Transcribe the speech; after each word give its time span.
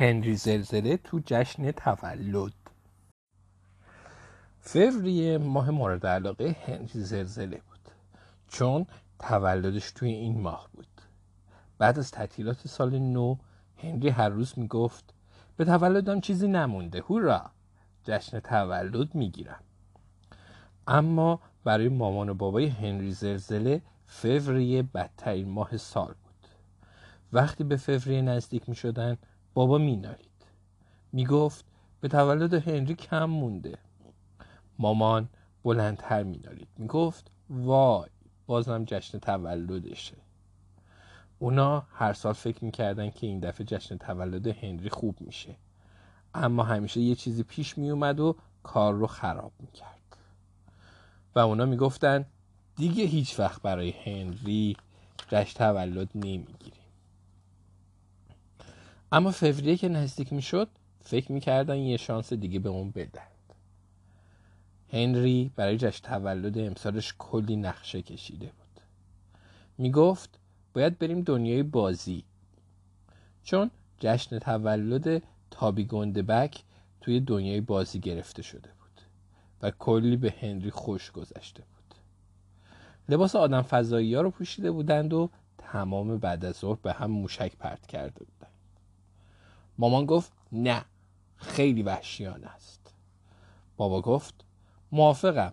هنری 0.00 0.36
زلزله 0.36 0.96
تو 0.96 1.20
جشن 1.26 1.70
تولد. 1.70 2.52
فوریه 4.60 5.38
ماه 5.38 5.70
مورد 5.70 6.06
علاقه 6.06 6.56
هنری 6.66 7.00
زلزله 7.00 7.56
بود 7.56 7.94
چون 8.48 8.86
تولدش 9.18 9.90
توی 9.90 10.10
این 10.10 10.40
ماه 10.40 10.68
بود. 10.72 10.86
بعد 11.78 11.98
از 11.98 12.10
تعطیلات 12.10 12.68
سال 12.68 12.98
نو 12.98 13.36
هنری 13.76 14.08
هر 14.08 14.28
روز 14.28 14.58
می‌گفت 14.58 15.14
به 15.56 15.64
تولدم 15.64 16.20
چیزی 16.20 16.48
نمونده 16.48 17.00
هورا! 17.00 17.50
جشن 18.04 18.40
تولد 18.40 19.14
می‌گیرم. 19.14 19.60
اما 20.86 21.40
برای 21.64 21.88
مامان 21.88 22.28
و 22.28 22.34
بابای 22.34 22.66
هنری 22.66 23.12
زلزله 23.12 23.82
فوریه 24.06 24.82
بدترین 24.82 25.48
ماه 25.48 25.76
سال 25.76 26.14
بود. 26.24 26.48
وقتی 27.32 27.64
به 27.64 27.76
فوریه 27.76 28.22
نزدیک 28.22 28.68
می 28.68 28.74
شدن 28.74 29.16
بابا 29.54 29.78
می 29.78 29.96
نارید 29.96 30.26
می 31.12 31.26
گفت 31.26 31.64
به 32.00 32.08
تولد 32.08 32.54
هنری 32.54 32.94
کم 32.94 33.24
مونده. 33.24 33.78
مامان 34.78 35.28
بلندتر 35.64 36.22
می 36.22 36.36
نارید 36.44 36.68
می 36.78 36.86
گفت 36.86 37.30
وای 37.50 38.08
بازم 38.46 38.84
جشن 38.84 39.18
تولدشه. 39.18 40.16
اونا 41.38 41.86
هر 41.92 42.12
سال 42.12 42.32
فکر 42.32 42.64
می‌کردن 42.64 43.10
که 43.10 43.26
این 43.26 43.40
دفعه 43.40 43.66
جشن 43.66 43.96
تولد 43.96 44.46
هنری 44.46 44.90
خوب 44.90 45.20
میشه. 45.20 45.56
اما 46.34 46.62
همیشه 46.62 47.00
یه 47.00 47.14
چیزی 47.14 47.42
پیش 47.42 47.78
میومد 47.78 48.20
و 48.20 48.36
کار 48.62 48.94
رو 48.94 49.06
خراب 49.06 49.52
می‌کرد. 49.58 50.16
و 51.34 51.38
اونا 51.38 51.64
می‌گفتن 51.64 52.26
دیگه 52.76 53.04
هیچ 53.04 53.40
وقت 53.40 53.62
برای 53.62 53.90
هنری 53.90 54.76
جشن 55.28 55.58
تولد 55.58 56.08
نمی‌گیریم. 56.14 56.79
اما 59.12 59.30
فوریه 59.30 59.76
که 59.76 59.88
نزدیک 59.88 60.32
می‌شد 60.32 60.68
فکر 61.00 61.32
می‌کردن 61.32 61.76
یه 61.76 61.96
شانس 61.96 62.32
دیگه 62.32 62.58
به 62.58 62.68
اون 62.68 62.90
بدن. 62.90 63.22
هنری 64.92 65.50
برای 65.56 65.76
جشن 65.76 66.02
تولد 66.02 66.58
امسالش 66.58 67.14
کلی 67.18 67.56
نقشه 67.56 68.02
کشیده 68.02 68.46
بود. 68.46 68.82
می‌گفت 69.78 70.38
باید 70.74 70.98
بریم 70.98 71.22
دنیای 71.22 71.62
بازی. 71.62 72.24
چون 73.44 73.70
جشن 73.98 74.38
تولد 74.38 75.22
تابی 75.50 75.84
گندبک 75.84 76.62
توی 77.00 77.20
دنیای 77.20 77.60
بازی 77.60 78.00
گرفته 78.00 78.42
شده 78.42 78.68
بود 78.68 79.00
و 79.62 79.70
کلی 79.70 80.16
به 80.16 80.34
هنری 80.40 80.70
خوش 80.70 81.10
گذشته 81.10 81.62
بود. 81.62 81.94
لباس 83.08 83.36
آدم 83.36 83.62
فضایی 83.62 84.14
ها 84.14 84.20
رو 84.20 84.30
پوشیده 84.30 84.70
بودند 84.70 85.12
و 85.12 85.30
تمام 85.58 86.18
بعد 86.18 86.44
از 86.44 86.56
ظهر 86.56 86.78
به 86.82 86.92
هم 86.92 87.10
موشک 87.10 87.56
پرت 87.56 87.86
کرده 87.86 88.24
بودند. 88.24 88.49
مامان 89.78 90.06
گفت 90.06 90.32
نه 90.52 90.84
خیلی 91.36 91.82
وحشیانه 91.82 92.46
است. 92.46 92.94
بابا 93.76 94.00
گفت 94.00 94.44
موافقم. 94.92 95.52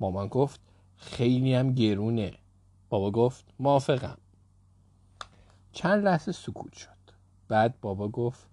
مامان 0.00 0.28
گفت 0.28 0.60
خیلی 0.96 1.54
هم 1.54 1.74
گرونه. 1.74 2.32
بابا 2.88 3.10
گفت 3.10 3.44
موافقم. 3.58 4.18
چند 5.72 6.04
لحظه 6.04 6.32
سکوت 6.32 6.72
شد. 6.72 6.88
بعد 7.48 7.80
بابا 7.80 8.08
گفت 8.08 8.46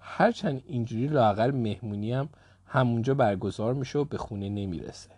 هرچند 0.00 0.62
اینجوری 0.66 1.06
لاقل 1.06 1.50
مهمونی 1.50 2.12
هم 2.12 2.28
همونجا 2.66 3.14
برگزار 3.14 3.74
میشه 3.74 3.98
و 3.98 4.04
به 4.04 4.18
خونه 4.18 4.48
نمی‌رسه. 4.48 5.10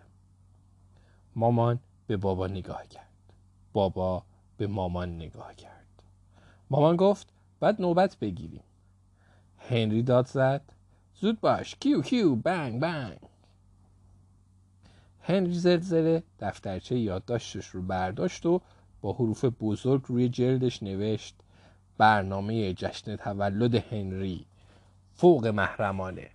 مامان 1.36 1.80
به 2.06 2.16
بابا 2.16 2.46
نگاه 2.46 2.86
کرد. 2.86 3.11
بابا 3.72 4.22
به 4.56 4.66
مامان 4.66 5.16
نگاه 5.16 5.55
کرد. 5.55 5.86
مامان 6.70 6.96
گفت 6.96 7.33
بعد 7.67 7.81
نوبت 7.81 8.17
بگیریم. 8.17 8.62
هنری 9.59 10.03
داد 10.03 10.27
زد. 10.27 10.62
زود 11.14 11.41
باش. 11.41 11.75
کیو 11.75 12.03
کیو. 12.03 12.36
بنگ 12.36 12.81
بنگ. 12.81 13.19
هنری 15.23 15.55
زلزله 15.55 16.23
دفترچه 16.40 16.98
یادداشتش 16.98 17.67
رو 17.67 17.83
برداشت 17.83 18.46
و 18.46 18.61
با 19.01 19.13
حروف 19.13 19.45
بزرگ 19.45 20.02
روی 20.07 20.29
جلدش 20.29 20.83
نوشت. 20.83 21.35
برنامه 21.98 22.74
جشن 22.74 23.17
تولد 23.17 23.74
هنری. 23.74 24.46
فوق 25.14 25.46
محرمانه. 25.46 26.30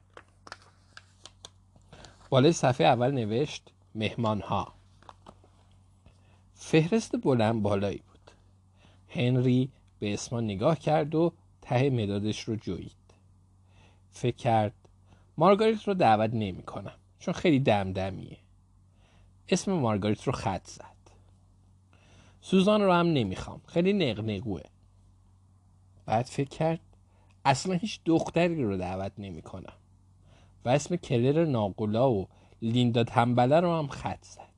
بالای 2.30 2.52
صفحه 2.52 2.88
اول 2.88 3.12
نوشت 3.12 3.72
مهمان 3.96 4.42
ها 4.42 4.74
فهرست 6.54 7.16
بلند 7.22 7.62
بالایی 7.62 7.98
بود. 8.08 8.32
هنری 9.10 9.72
به 10.02 10.14
اسما 10.14 10.42
نگاه 10.42 10.80
کرد 10.80 11.16
و 11.16 11.34
ته 11.62 11.90
مدادش 11.90 12.40
رو 12.40 12.56
جوید 12.56 12.96
فکر 14.12 14.36
کرد 14.36 14.74
مارگاریت 15.38 15.88
رو 15.88 15.94
دعوت 15.94 16.30
نمی 16.34 16.64
کنم 16.64 16.94
چون 17.20 17.34
خیلی 17.34 17.60
دمدمیه. 17.60 18.38
اسم 19.50 19.72
مارگاریت 19.72 20.24
رو 20.24 20.34
خط 20.34 20.68
زد. 20.68 20.86
سوزان 22.42 22.82
رو 22.82 22.92
هم 22.92 23.08
نمی‌خوام 23.08 23.62
خیلی 23.68 23.94
نقنقوه. 23.94 24.62
بعد 26.06 26.26
فکر 26.26 26.50
کرد 26.50 26.80
اصلا 27.46 27.76
هیچ 27.76 28.00
دختری 28.06 28.64
رو 28.64 28.78
دعوت 28.78 29.12
نمی‌کنم 29.18 29.74
و 30.66 30.70
اسم 30.70 30.96
کلر 30.96 31.46
ناقلا 31.46 32.12
و 32.12 32.28
لیندا 32.62 33.04
تنبله 33.04 33.60
رو 33.60 33.78
هم 33.78 33.88
خط 33.88 34.26
زد. 34.26 34.52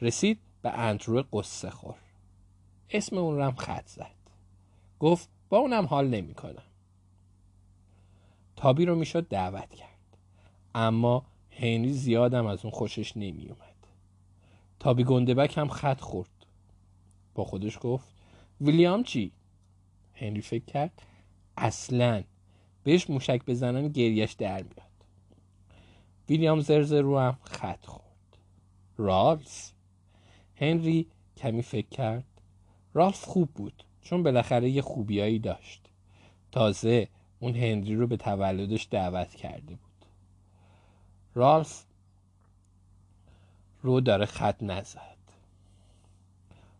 رسید 0.00 0.40
به 0.62 0.70
اندرو 0.70 1.24
قصه 1.32 1.70
خور. 1.70 2.03
اسم 2.94 3.18
اون 3.18 3.36
رو 3.36 3.42
هم 3.42 3.54
خط 3.54 3.86
زد. 3.86 4.14
گفت 5.00 5.28
با 5.48 5.58
اونم 5.58 5.86
حال 5.86 6.08
نمی‌کنم 6.08 6.62
تابی 8.56 8.84
رو 8.84 8.94
می‌شد 8.94 9.28
دعوت 9.28 9.74
کرد. 9.74 10.18
اما 10.74 11.26
هنری 11.50 11.92
زیادم 11.92 12.46
از 12.46 12.64
اون 12.64 12.70
خوشش 12.74 13.16
نمی 13.16 13.48
اومد. 13.48 13.74
تابی 14.80 15.04
گندبک 15.04 15.58
هم 15.58 15.68
خط 15.68 16.00
خورد. 16.00 16.46
با 17.34 17.44
خودش 17.44 17.78
گفت 17.80 18.08
ویلیام 18.60 19.02
چی؟ 19.02 19.32
هنری 20.14 20.40
فکر 20.40 20.64
کرد 20.64 21.02
اصلا 21.56 22.24
بهش 22.84 23.10
موشک 23.10 23.44
بزنن 23.46 23.88
گریش 23.88 24.32
در 24.32 24.62
میاد. 24.62 25.06
ویلیام 26.28 26.60
زرزر 26.60 27.00
رو 27.00 27.18
هم 27.18 27.38
خط 27.42 27.86
خورد. 27.86 28.38
رالف 28.96 29.72
هنری 30.56 31.06
کمی 31.36 31.62
فکر 31.62 31.88
کرد 31.88 32.24
رالف 32.94 33.24
خوب 33.24 33.50
بود 33.54 33.84
چون 34.02 34.22
بالاخره 34.22 34.70
یه 34.70 34.82
خوبیایی 34.82 35.38
داشت. 35.38 35.90
تازه 36.52 37.08
اون 37.40 37.54
هنری 37.54 37.94
رو 37.94 38.06
به 38.06 38.16
تولدش 38.16 38.88
دعوت 38.90 39.34
کرده 39.34 39.74
بود. 39.74 40.06
رالف 41.34 41.84
رو 43.82 44.00
داره 44.00 44.26
خط 44.26 44.62
نزد. 44.62 45.16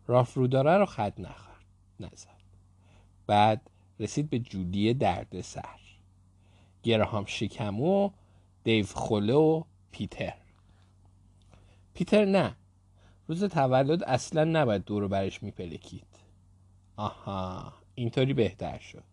رالف 0.07 0.33
رو 0.33 0.47
داره 0.47 0.77
رو 0.77 0.85
خط 0.85 1.19
نزد. 1.99 2.35
بعد 3.27 3.69
رسید 3.99 4.29
به 4.29 4.39
جودی 4.39 4.93
درد 4.93 5.41
سر 5.41 5.79
گرهام 6.83 7.25
شکمو 7.25 8.09
دیو 8.63 8.85
خوله 8.85 9.33
و 9.33 9.63
پیتر. 9.91 10.33
پیتر 11.93 12.25
نه 12.25 12.55
روز 13.27 13.43
تولد 13.43 14.03
اصلا 14.03 14.43
نباید 14.43 14.85
دور 14.85 15.07
برش 15.07 15.43
میپلکید. 15.43 16.07
آها 16.97 17.73
اینطوری 17.95 18.33
بهتر 18.33 18.77
شد. 18.79 19.03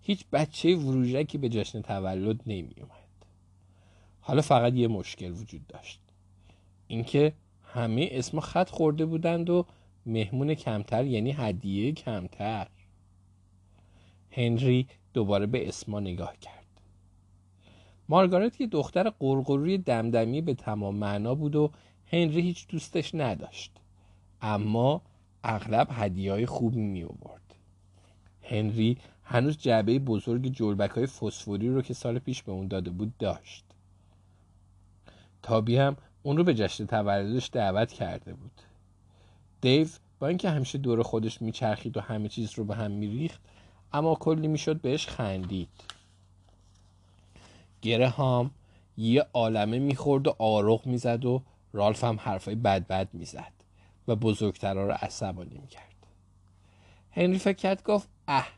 هیچ 0.00 0.24
بچه 0.32 0.76
وروژکی 0.76 1.38
به 1.38 1.48
جشن 1.48 1.82
تولد 1.82 2.40
نمیومد 2.46 3.04
حالا 4.20 4.42
فقط 4.42 4.74
یه 4.74 4.88
مشکل 4.88 5.30
وجود 5.30 5.66
داشت. 5.66 6.00
اینکه 6.86 7.32
همه 7.64 8.08
اسم 8.12 8.40
خط 8.40 8.70
خورده 8.70 9.06
بودند 9.06 9.50
و 9.50 9.66
مهمون 10.06 10.54
کمتر 10.54 11.04
یعنی 11.04 11.32
هدیه 11.32 11.92
کمتر. 11.92 12.66
هنری 14.30 14.86
دوباره 15.14 15.46
به 15.46 15.68
اسما 15.68 16.00
نگاه 16.00 16.36
کرد. 16.36 16.64
مارگارت 18.08 18.60
یه 18.60 18.66
دختر 18.66 19.10
قرقروی 19.10 19.78
دمدمی 19.78 20.40
به 20.40 20.54
تمام 20.54 20.96
معنا 20.96 21.34
بود 21.34 21.56
و 21.56 21.70
هنری 22.12 22.40
هیچ 22.40 22.68
دوستش 22.68 23.14
نداشت. 23.14 23.72
اما 24.42 25.02
اغلب 25.44 25.88
هدیه 25.90 26.32
های 26.32 26.46
خوبی 26.46 26.80
می 26.80 27.04
آورد 27.04 27.54
هنری 28.42 28.98
هنوز 29.24 29.58
جعبه 29.58 29.98
بزرگ 29.98 30.46
جلبک 30.46 30.90
های 30.90 31.06
فسفوری 31.06 31.68
رو 31.68 31.82
که 31.82 31.94
سال 31.94 32.18
پیش 32.18 32.42
به 32.42 32.52
اون 32.52 32.68
داده 32.68 32.90
بود 32.90 33.18
داشت. 33.18 33.64
تابی 35.42 35.76
هم 35.76 35.96
اون 36.22 36.36
رو 36.36 36.44
به 36.44 36.54
جشن 36.54 36.86
تولدش 36.86 37.50
دعوت 37.52 37.92
کرده 37.92 38.34
بود. 38.34 38.60
دیو 39.60 39.88
با 40.18 40.28
اینکه 40.28 40.50
همیشه 40.50 40.78
دور 40.78 41.02
خودش 41.02 41.42
میچرخید 41.42 41.96
و 41.96 42.00
همه 42.00 42.28
چیز 42.28 42.58
رو 42.58 42.64
به 42.64 42.74
هم 42.74 42.90
میریخت 42.90 43.40
اما 43.92 44.14
کلی 44.14 44.48
می‌شد 44.48 44.80
بهش 44.80 45.06
خندید. 45.06 45.68
گره 47.82 48.08
هام 48.08 48.50
یه 48.96 49.26
عالمه 49.32 49.78
می‌خورد 49.78 50.26
و 50.26 50.36
آروغ 50.38 50.86
می‌زد 50.86 51.24
و 51.24 51.42
رالف 51.74 52.04
هم 52.04 52.20
حرفای 52.20 52.54
بد 52.54 52.86
بد 52.86 53.08
می‌زد 53.12 53.52
و 54.08 54.16
بزرگترها 54.16 54.86
رو 54.86 54.92
عصبانی 54.92 55.58
می‌کرد 55.58 56.06
هنری 57.12 57.38
فکر 57.38 57.56
کرد 57.56 57.82
گفت 57.82 58.08
اه 58.28 58.48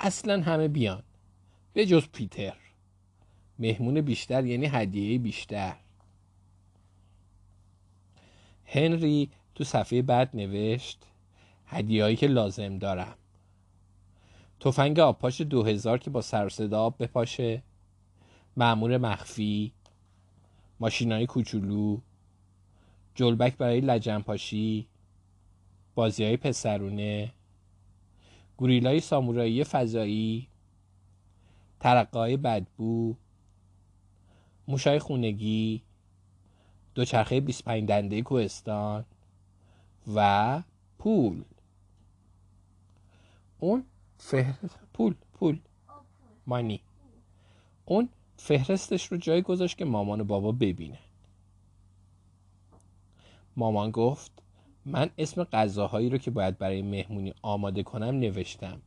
اصلا 0.00 0.42
همه 0.42 0.68
بیان 0.68 1.02
به 1.72 1.86
جز 1.86 2.08
پیتر. 2.08 2.56
مهمون 3.58 4.00
بیشتر 4.00 4.44
یعنی 4.44 4.66
هدیه 4.66 5.18
بیشتر. 5.18 5.76
هنری 8.66 9.30
تو 9.54 9.64
صفحه 9.64 10.02
بعد 10.02 10.30
نوشت 10.34 11.06
هدیهایی 11.66 12.16
که 12.16 12.26
لازم 12.26 12.78
دارم. 12.78 13.14
تفنگ 14.60 14.98
آبپاش 14.98 15.40
دو 15.40 15.62
هزار 15.62 15.98
که 15.98 16.10
با 16.10 16.22
سر 16.22 16.48
صدا 16.48 16.80
آب 16.80 17.02
بپاشه. 17.02 17.62
معمور 18.56 18.98
مخفی. 18.98 19.72
ماشینای 20.80 21.26
کوچولو. 21.26 22.00
جلبک 23.16 23.56
برای 23.56 23.80
لجنپاشی 23.80 24.86
بازی 25.94 26.24
های 26.24 26.36
پسرونه 26.36 27.32
گوریلای 28.56 29.00
سامورایی 29.00 29.64
فضایی 29.64 30.48
ترقای 31.80 32.36
بدبو 32.36 33.14
موشای 34.68 34.98
خونگی 34.98 35.82
دوچرخه 36.94 37.40
25 37.40 37.88
دنده 37.88 38.22
کوهستان 38.22 39.04
و 40.14 40.62
پول. 40.98 41.44
اون 43.58 43.84
فهرست 44.18 44.78
پول 44.94 45.14
پول. 45.32 45.58
money. 46.46 46.80
اون 47.84 48.08
فهرستش 48.36 49.06
رو 49.06 49.16
جای 49.16 49.42
گذاشت 49.42 49.78
که 49.78 49.84
مامان 49.84 50.20
و 50.20 50.24
بابا 50.24 50.52
ببینه 50.52 50.98
مامان 53.56 53.90
گفت 53.90 54.42
من 54.84 55.10
اسم 55.18 55.44
غذاهایی 55.44 56.08
رو 56.10 56.18
که 56.18 56.30
باید 56.30 56.58
برای 56.58 56.82
مهمونی 56.82 57.34
آماده 57.42 57.82
کنم 57.82 58.14
نوشتم. 58.18 58.82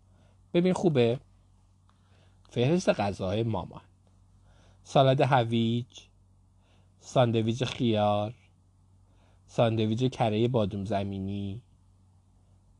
ببین 0.53 0.73
خوبه؟ 0.73 1.19
فهرست 2.49 2.89
غذاهای 2.89 3.43
مامان. 3.43 3.81
سالاد 4.83 5.21
هویج 5.21 5.87
ساندویچ 6.99 7.63
خیار 7.63 8.33
ساندویچ 9.47 10.11
کره 10.11 10.47
بادوم 10.47 10.85
زمینی 10.85 11.61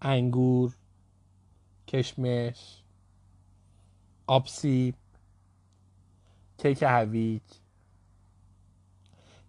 انگور 0.02 0.76
کشمش 1.88 2.84
آبسیب 4.28 4.96
کیک 6.58 6.84
هویج. 6.84 7.42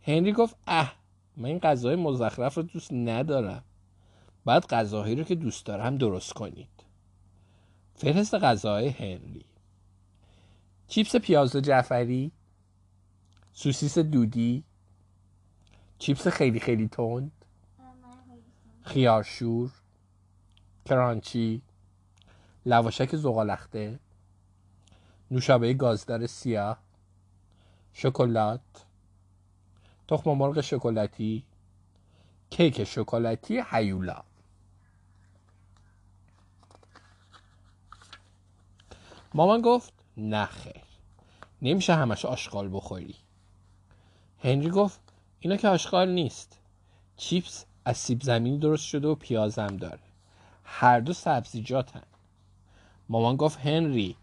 هنری 0.02 0.32
گفت 0.32 0.56
اه 0.66 0.99
من 1.40 1.46
این 1.46 1.58
غذای 1.58 1.96
مزخرف 1.96 2.54
رو 2.54 2.62
دوست 2.62 2.92
ندارم. 2.92 3.64
باید 4.44 4.66
غذاهایی 4.66 5.14
رو 5.14 5.24
که 5.24 5.34
دوست 5.34 5.66
دارم 5.66 5.96
درست 5.96 6.32
کنید. 6.32 6.84
فهرست 7.94 8.34
غذاهای 8.34 8.88
هنری. 8.88 9.44
چیپس 10.88 11.16
پیاز 11.16 11.56
جعفری. 11.56 12.32
سوسیس 13.52 13.98
دودی. 13.98 14.64
چیپس 15.98 16.28
خیلی 16.28 16.60
خیلی 16.60 16.88
تند. 16.88 17.32
خیارشور. 18.82 19.70
کرانچی. 20.84 21.62
لواشک 22.66 23.16
زغالخته 23.16 23.98
نوشابه 25.30 25.74
گازدار 25.74 26.26
سیاه. 26.26 26.78
شکلات. 27.92 28.60
تخم 30.10 30.30
مرغ 30.30 30.60
شکلاتی؟ 30.60 31.44
کیک 32.50 32.84
شکلاتی 32.84 33.62
هیولا 33.70 34.22
مامان 39.34 39.60
گفت 39.60 39.92
نه 40.16 40.46
خیر 40.46 40.82
نمیشه 41.62 41.94
همش 41.94 42.24
آشغال 42.24 42.68
بخوری. 42.72 43.14
هنری 44.38 44.70
گفت 44.70 45.00
اینا 45.40 45.56
که 45.56 45.68
آشغال 45.68 46.08
نیست 46.08 46.58
چیپس 47.16 47.64
از 47.84 47.96
سیب 47.96 48.22
زمینی 48.22 48.58
درست 48.58 48.84
شده 48.86 49.08
و 49.08 49.14
پیازم 49.14 49.76
داره 49.76 50.00
هر 50.64 51.00
دو 51.00 51.12
سبزیجاتن. 51.12 52.02
مامان 53.08 53.36
گفت 53.36 53.58
هنری 53.58 54.16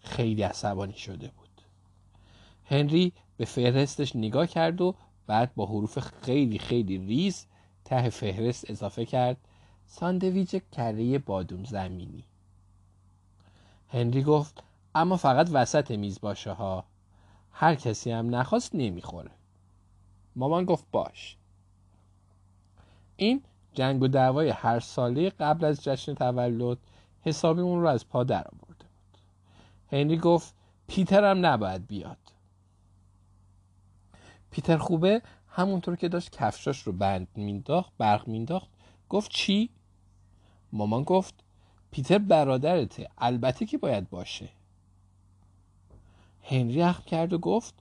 خیلی 0.00 0.42
عصبانی 0.42 0.96
شده 0.96 1.28
بود. 1.28 1.62
هنری 2.66 3.12
به 3.36 3.44
فهرستش 3.44 4.16
نگاه 4.16 4.46
کرد 4.46 4.80
و 4.80 4.94
بعد 5.26 5.54
با 5.54 5.66
حروف 5.66 5.98
خیلی 5.98 6.58
خیلی 6.58 6.98
ریز 6.98 7.46
ته 7.84 8.10
فهرست 8.10 8.70
اضافه 8.70 9.04
کرد. 9.04 9.36
ساندویچ 9.86 10.56
کره 10.72 11.18
بادوم 11.18 11.64
زمینی. 11.64 12.24
هنری 13.88 14.22
گفت 14.22 14.62
اما 14.94 15.16
فقط 15.16 15.48
وسط 15.52 15.90
میز 15.90 16.20
باشه 16.20 16.52
ها 16.52 16.84
هر 17.52 17.74
کسی 17.74 18.10
هم 18.10 18.34
نخواست 18.34 18.74
نمی‌خوره. 18.74 19.30
مامان 20.36 20.64
گفت 20.64 20.84
باش. 20.92 21.36
این 23.16 23.42
جنگ 23.74 24.02
و 24.02 24.08
دعوای 24.08 24.48
هر 24.48 24.80
ساله 24.80 25.30
قبل 25.30 25.64
از 25.64 25.84
جشن 25.84 26.14
تولد 26.14 26.78
حسابی 27.22 27.60
اون 27.60 27.82
رو 27.82 27.88
از 27.88 28.08
پا 28.08 28.24
در 28.24 28.48
آورده 28.48 28.64
بود. 28.66 28.84
هنری 29.92 30.18
گفت 30.18 30.54
پیتر 30.86 31.30
هم 31.30 31.46
نباید 31.46 31.86
بیاد. 31.86 32.21
پیتر 34.52 34.78
خوبه 34.78 35.22
همونطور 35.48 35.96
که 35.96 36.08
داشت 36.08 36.30
کفشاش 36.30 36.78
رو 36.78 36.92
بند 36.92 37.28
مینداخت 37.34 37.92
برق 37.98 38.28
مینداخت. 38.28 38.70
گفت 39.08 39.30
چی؟ 39.30 39.70
مامان 40.72 41.02
گفت 41.02 41.34
پیتر 41.90 42.18
برادرته 42.18 43.08
البته 43.18 43.66
که 43.66 43.78
باید 43.78 44.10
باشه. 44.10 44.48
هنری 46.42 46.82
اخم 46.82 47.02
کرد 47.02 47.32
و 47.32 47.38
گفت 47.38 47.74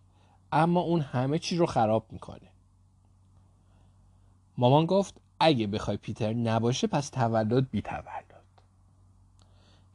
اما 0.52 0.80
اون 0.80 1.02
همه 1.02 1.40
چی 1.40 1.58
رو 1.58 1.66
خراب 1.66 2.06
می‌کنه. 2.12 2.52
مامان 4.58 4.86
گفت 4.86 5.22
اگه 5.40 5.68
بخوای 5.68 5.98
پیتر 5.98 6.34
نباشه 6.34 6.88
پس 6.88 7.10
تولد 7.10 7.70
بی 7.72 7.82
تولد. 7.82 8.26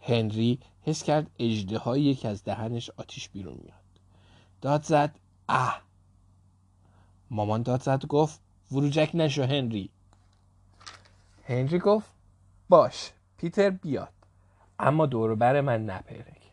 هنری 0.01 0.59
حس 0.83 1.03
کرد 1.03 1.31
اجده 1.39 1.99
یکی 1.99 2.29
از 2.29 2.45
دهنش 2.45 2.91
آتیش 2.91 3.29
بیرون 3.29 3.59
میاد. 3.63 4.01
داد 4.61 4.83
زد 4.83 5.19
اه 5.49 5.86
مامان 7.31 7.63
داد 7.63 7.83
زد 7.83 8.05
و 8.05 8.07
گفت 8.07 8.41
وروجک 8.73 9.11
نشو 9.15 9.43
هنری. 9.43 9.91
هنری 11.49 11.79
گفت 11.79 12.11
باش 12.69 13.13
پیتر 13.37 13.71
بیاد. 13.71 14.13
اما 14.79 15.07
بر 15.35 15.61
من 15.61 15.85
نپرک 15.85 16.53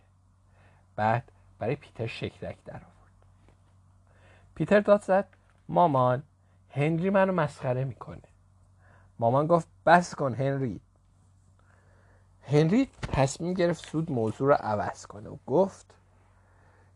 بعد 0.95 1.31
برای 1.59 1.75
پیتر 1.75 2.07
شکلک 2.07 2.63
در 2.65 2.73
آورد. 2.73 3.25
پیتر 4.55 4.79
داد 4.79 5.01
زد 5.01 5.27
مامان 5.69 6.23
هنری 6.69 7.09
منو 7.09 7.33
مسخره 7.33 7.83
می‌کنه. 7.83 8.21
مامان 9.19 9.47
گفت 9.47 9.67
بس 9.85 10.15
کن 10.15 10.33
هنری. 10.33 10.81
هنری 12.47 12.87
تصمیم 13.11 13.53
گرفت 13.53 13.85
سود 13.85 14.11
موضوع 14.11 14.47
رو 14.47 14.53
عوض 14.53 15.05
کنه 15.05 15.29
و 15.29 15.37
گفت 15.47 15.95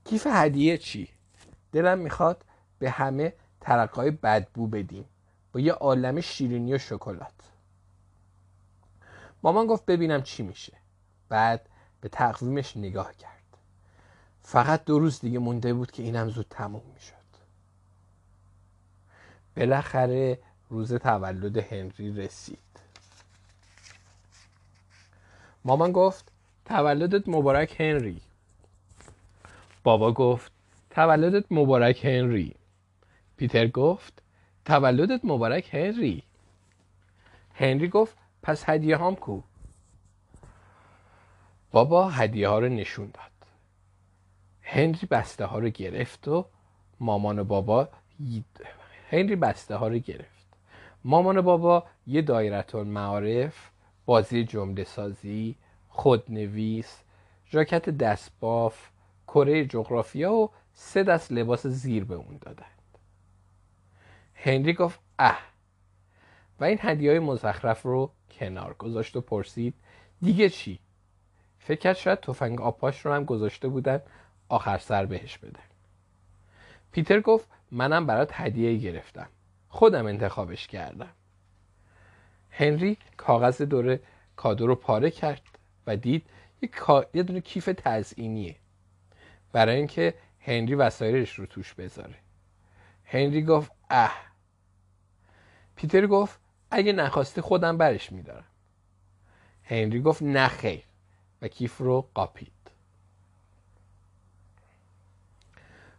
کیف 0.06 0.28
هدیه 0.30 0.78
چی؟ 0.78 1.10
دلم 1.72 2.00
می‌خواد 2.00 2.46
به 2.80 2.90
همه 2.90 3.34
ترقای 3.68 4.12
بدبو 4.12 4.68
بدیم. 4.68 5.06
با 5.54 5.60
یه 5.60 5.74
عالم 5.74 6.22
شیرینی 6.22 6.74
و 6.74 6.78
شکلات. 6.78 7.34
مامان 9.44 9.68
گفت 9.68 9.86
ببینم 9.86 10.22
چی 10.22 10.44
میشه. 10.44 10.74
بعد 11.30 11.70
به 12.02 12.10
تقویمش 12.10 12.78
نگاه 12.78 13.16
کرد. 13.16 13.58
فقط 14.42 14.86
دو 14.86 15.00
روز 15.00 15.20
دیگه 15.20 15.40
مونده 15.40 15.74
بود 15.74 15.92
که 15.92 16.04
اینم 16.04 16.30
زود 16.30 16.46
تموم 16.50 16.82
می‌شد. 16.94 17.14
بالاخره 19.58 20.40
روز 20.70 20.94
تولد 20.94 21.58
هنری 21.58 22.16
رسید. 22.16 22.60
مامان 25.66 25.92
گفت 25.92 26.32
تولدت 26.66 27.30
مبارک 27.30 27.82
هنری. 27.82 28.22
بابا 29.84 30.12
گفت 30.12 30.52
تولدت 30.90 31.46
مبارک 31.52 32.06
هنری. 32.06 32.57
پیتر 33.38 33.68
گفت 33.68 34.24
تولدت 34.66 35.26
مبارک 35.26 35.76
هنری. 35.76 36.24
هنری 37.54 37.88
گفت 37.88 38.18
پس 38.44 38.70
هدیه 38.70 38.98
هام 38.98 39.16
کو؟ 39.16 39.42
بابا 41.72 42.10
هدیه 42.10 42.48
ها 42.50 42.60
رو 42.60 42.70
نشون 42.70 43.06
داد. 43.06 43.32
هنری 44.62 45.08
بسته 45.12 45.46
ها 45.46 45.60
رو 45.60 45.70
گرفت 45.70 46.28
و 46.28 46.46
مامان 47.00 47.40
و 47.40 47.44
بابا 47.44 47.90
هنری 49.10 49.36
بسته 49.36 49.76
ها 49.76 49.88
رو 49.88 49.98
گرفت. 49.98 50.48
مامان 51.04 51.38
و 51.38 51.42
بابا 51.42 51.84
یه 52.08 52.22
دایره 52.22 52.76
المعارف 52.76 53.70
بازی 54.06 54.44
جمله 54.44 54.84
سازی 54.84 55.56
خودنویس 55.90 57.02
ژاکت 57.52 57.90
دستباف 57.90 58.90
کره 59.28 59.66
جغرافیا 59.66 60.34
و 60.34 60.50
سه 60.74 61.04
دست 61.04 61.32
لباس 61.32 61.68
زیر 61.68 62.04
به 62.04 62.16
اون 62.16 62.38
دادند 62.42 62.77
هنری 64.38 64.74
گفت 64.74 65.00
اه. 65.20 65.40
و 66.60 66.64
این 66.64 66.78
هدیه 66.82 67.12
های 67.12 67.20
مزخرف 67.20 67.82
رو 67.82 68.12
کنار 68.32 68.74
گذاشت 68.74 69.16
و 69.16 69.22
پرسید 69.22 69.74
دیگه 70.22 70.50
چی؟ 70.50 70.80
فکر 71.60 71.80
کرد 71.80 71.96
شاید 71.96 72.20
تفنگ 72.20 72.62
آپاش 72.62 73.06
رو 73.06 73.14
هم 73.14 73.26
گذاشته 73.26 73.68
بودن 73.68 74.02
آخر 74.50 74.78
سر 74.78 75.06
بهش 75.06 75.38
بده. 75.38 75.60
پیتر 76.92 77.20
گفت 77.20 77.48
منم 77.72 78.06
برات 78.06 78.30
هدیه 78.34 78.78
گرفتم. 78.78 79.28
خودم 79.70 80.06
انتخابش 80.06 80.68
کردم. 80.68 81.10
هنری 82.52 82.98
کاغذ 83.18 83.62
دور 83.62 84.00
کادو 84.36 84.68
رو 84.68 84.76
پاره 84.76 85.12
کرد 85.12 85.42
و 85.88 85.96
دید 85.96 86.24
یه, 86.62 86.70
یه 87.14 87.24
دونه 87.24 87.42
کیف 87.42 87.70
تزئینیه. 87.78 88.56
برای 89.52 89.76
اینکه 89.76 90.14
هنری 90.42 90.76
وسایلش 90.76 91.34
رو 91.34 91.46
توش 91.46 91.74
بذاره. 91.74 92.16
هنری 93.06 93.44
گفت 93.44 93.72
اه. 93.90 94.27
پیتر 95.78 96.08
گفت 96.08 96.40
اگه 96.72 96.94
نخواسته 96.94 97.42
خودم 97.42 97.78
برش 97.78 98.12
میدارم. 98.12 98.44
هنری 99.64 100.02
گفت 100.02 100.22
نه 100.22 100.48
خیر. 100.48 100.84
و 101.42 101.48
کیف 101.48 101.78
رو 101.78 102.08
قاپید. 102.14 102.52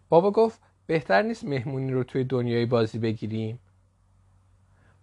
بابا 0.08 0.30
گفت 0.30 0.60
بهتر 0.86 1.22
نیست 1.22 1.44
مهمونی 1.44 1.92
رو 1.92 2.04
توی 2.04 2.24
دنیای 2.24 2.66
بازی 2.66 2.98
بگیریم؟ 2.98 3.58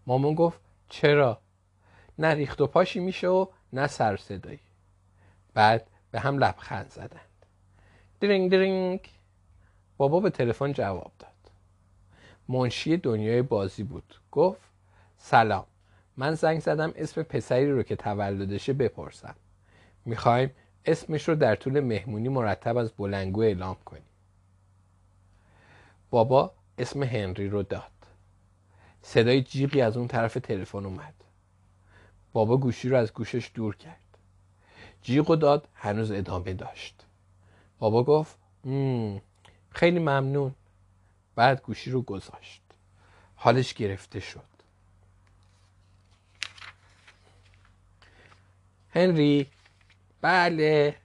مامان 0.08 0.36
گفت 0.36 0.60
چرا؟ 0.90 1.42
نه 2.20 2.34
ریخت 2.34 2.62
و 2.62 2.68
پاشی 2.68 3.00
میشه 3.00 3.28
و 3.28 3.46
نه 3.74 3.88
سر 3.88 4.18
صدایی. 4.18 4.60
بعد 5.54 5.88
به 6.12 6.20
هم 6.20 6.38
لبخند 6.38 6.90
زدند. 6.90 7.46
درینگ 8.20 8.52
درینگ. 8.52 9.00
بابا 9.98 10.20
به 10.20 10.30
تلفن 10.30 10.74
جواب 10.74 11.12
داد. 11.20 11.32
منشی 12.48 12.98
دنیای 12.98 13.42
بازی 13.42 13.84
بود. 13.84 14.16
گفت 14.36 14.62
سلام. 15.18 15.66
من 16.18 16.34
زنگ 16.34 16.60
زدم 16.60 16.94
اسم 16.96 17.24
پسری 17.24 17.72
رو 17.72 17.84
که 17.84 17.96
تولدشه 17.96 18.74
بپرسم. 18.74 19.36
می‌خوایم 20.06 20.52
اسمش 20.86 21.30
رو 21.30 21.36
در 21.36 21.56
طول 21.56 21.80
مهمونی 21.80 22.30
مرتب 22.30 22.78
از 22.78 22.92
بلنگو 22.92 23.42
اعلام 23.42 23.78
کنیم. 23.86 24.04
بابا 26.10 26.52
اسم 26.78 27.04
هنری 27.04 27.50
رو 27.50 27.64
داد. 27.64 27.92
صدای 29.02 29.42
جیغی 29.42 29.82
از 29.82 29.98
اون 29.98 30.08
طرف 30.08 30.34
تلفن 30.34 30.86
اومد. 30.86 31.14
بابا 32.34 32.58
گوشی 32.58 32.90
رو 32.90 32.98
از 32.98 33.14
گوشش 33.14 33.52
دور 33.54 33.76
کرد. 33.76 34.18
جیغ 35.02 35.30
و 35.30 35.36
داد 35.36 35.68
هنوز 35.74 36.12
ادامه 36.12 36.54
داشت. 36.54 37.06
بابا 37.80 38.04
گفت 38.04 38.38
خیلی 39.70 40.00
ممنون. 40.00 40.56
بعد 41.36 41.62
گوشی 41.62 41.92
رو 41.92 42.02
گذاشت. 42.02 42.65
حالش 43.36 43.74
گرفته 43.74 44.20
شد. 44.20 44.44
هنری 48.96 49.48
بله. 50.22 50.96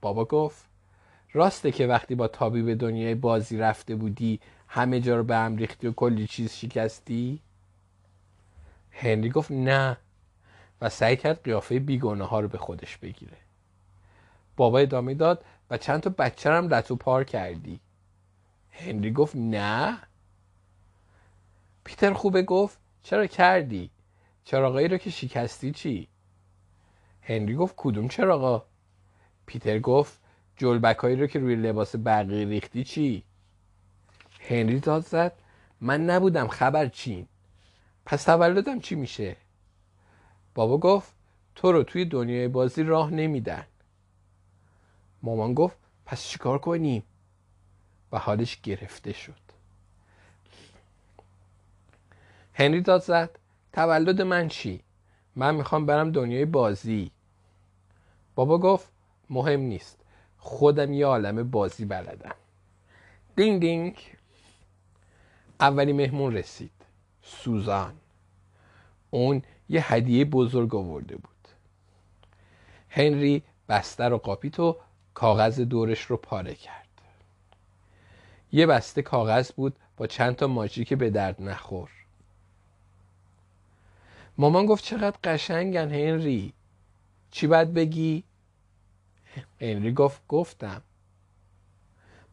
بابا 0.00 0.24
گفت 0.24 0.64
راسته 1.32 1.72
که 1.72 1.86
وقتی 1.86 2.14
با 2.14 2.28
تابی 2.28 2.62
به 2.62 2.74
دنیای 2.74 3.14
بازی 3.14 3.58
رفته 3.58 3.96
بودی 3.96 4.40
همه 4.68 5.00
جا 5.00 5.16
رو 5.16 5.24
به 5.24 5.36
هم 5.36 5.56
ریختی 5.56 5.86
و 5.86 5.92
کلی 5.92 6.26
چیز 6.26 6.52
شکستی؟ 6.52 7.40
هنری 8.90 9.30
گفت 9.30 9.50
نه. 9.50 9.96
و 10.80 10.88
سعی 10.88 11.16
کرد 11.16 11.44
قیافه 11.44 11.78
بیگونه 11.78 12.24
ها 12.24 12.40
رو 12.40 12.48
به 12.48 12.58
خودش 12.58 12.96
بگیره. 12.96 13.36
بابا 14.56 14.78
ادامه 14.78 15.14
داد 15.14 15.44
و 15.70 15.78
چند 15.78 16.00
تا 16.00 16.10
بچه 16.10 16.50
هم 16.50 16.68
لطو 16.68 16.96
پار 16.96 17.24
کردی. 17.24 17.80
هنری 18.72 19.12
گفت 19.12 19.36
نه. 19.36 19.98
پیتر 21.94 22.12
خوبه 22.12 22.42
گفت 22.42 22.78
چرا 23.02 23.26
کردی؟ 23.26 23.90
چراغایی 24.44 24.88
رو 24.88 24.96
که 24.96 25.10
شکستی 25.10 25.72
چی؟ 25.72 26.08
هنری 27.22 27.54
گفت 27.54 27.74
کدوم 27.76 28.08
چراغا؟ 28.08 28.66
پیتر 29.46 29.78
گفت 29.78 30.20
جلبکایی 30.56 31.16
رو 31.16 31.26
که 31.26 31.38
روی 31.38 31.56
لباس 31.56 31.96
برقی 31.96 32.44
ریختی 32.44 32.84
چی؟ 32.84 33.24
هنری 34.40 34.80
داد 34.80 35.04
زد 35.04 35.32
من 35.80 36.04
نبودم 36.04 36.48
خبر 36.48 36.86
چین؟ 36.86 37.26
پس 38.06 38.24
تولدم 38.24 38.80
چی 38.80 38.94
میشه؟ 38.94 39.36
بابا 40.54 40.78
گفت 40.78 41.12
تو 41.54 41.72
رو 41.72 41.82
توی 41.82 42.04
دنیای 42.04 42.48
بازی 42.48 42.82
راه 42.82 43.10
نمیدن. 43.10 43.66
مامان 45.22 45.54
گفت 45.54 45.76
پس 46.06 46.24
چیکار 46.24 46.58
کنیم؟ 46.58 47.02
و 48.12 48.18
حالش 48.18 48.60
گرفته 48.60 49.12
شد. 49.12 49.43
هنری 52.54 52.80
داد 52.80 53.02
زد. 53.02 53.38
تولد 53.72 54.22
من 54.22 54.48
چی؟ 54.48 54.80
من 55.36 55.54
می‌خوام 55.54 55.86
برم 55.86 56.12
دنیای 56.12 56.44
بازی. 56.44 57.10
بابا 58.34 58.58
گفت 58.58 58.92
مهم 59.30 59.60
نیست. 59.60 60.00
خودم 60.38 60.92
یه 60.92 61.06
عالم 61.06 61.50
بازی 61.50 61.84
بلدم. 61.84 62.34
دینگ 63.36 63.60
دینگ. 63.60 63.98
اولی 65.60 65.92
مهمون 65.92 66.34
رسید. 66.34 66.70
سوزان. 67.22 67.94
اون 69.10 69.42
یه 69.68 69.92
هدیه 69.92 70.24
بزرگ 70.24 70.74
آورده 70.74 71.16
بود. 71.16 71.48
هنری 72.90 73.42
بستر 73.68 74.12
و 74.12 74.18
قاپیت 74.18 74.60
و 74.60 74.76
کاغذ 75.14 75.60
دورش 75.60 76.00
رو 76.00 76.16
پاره 76.16 76.54
کرد. 76.54 76.88
یه 78.52 78.66
بسته 78.66 79.02
کاغذ 79.02 79.52
بود 79.52 79.76
با 79.96 80.06
چند 80.06 80.36
تا 80.36 80.46
ماجیک 80.46 80.94
به 80.94 81.10
درد 81.10 81.42
نخور. 81.42 81.90
مامان 84.38 84.66
گفت 84.66 84.84
چقدر 84.84 85.16
قشنگن 85.24 85.90
هنری. 85.90 86.52
چی 87.30 87.46
باید 87.46 87.74
بگی؟ 87.74 88.24
هنری 89.60 89.92
گفت 89.92 90.22
گفتم. 90.28 90.82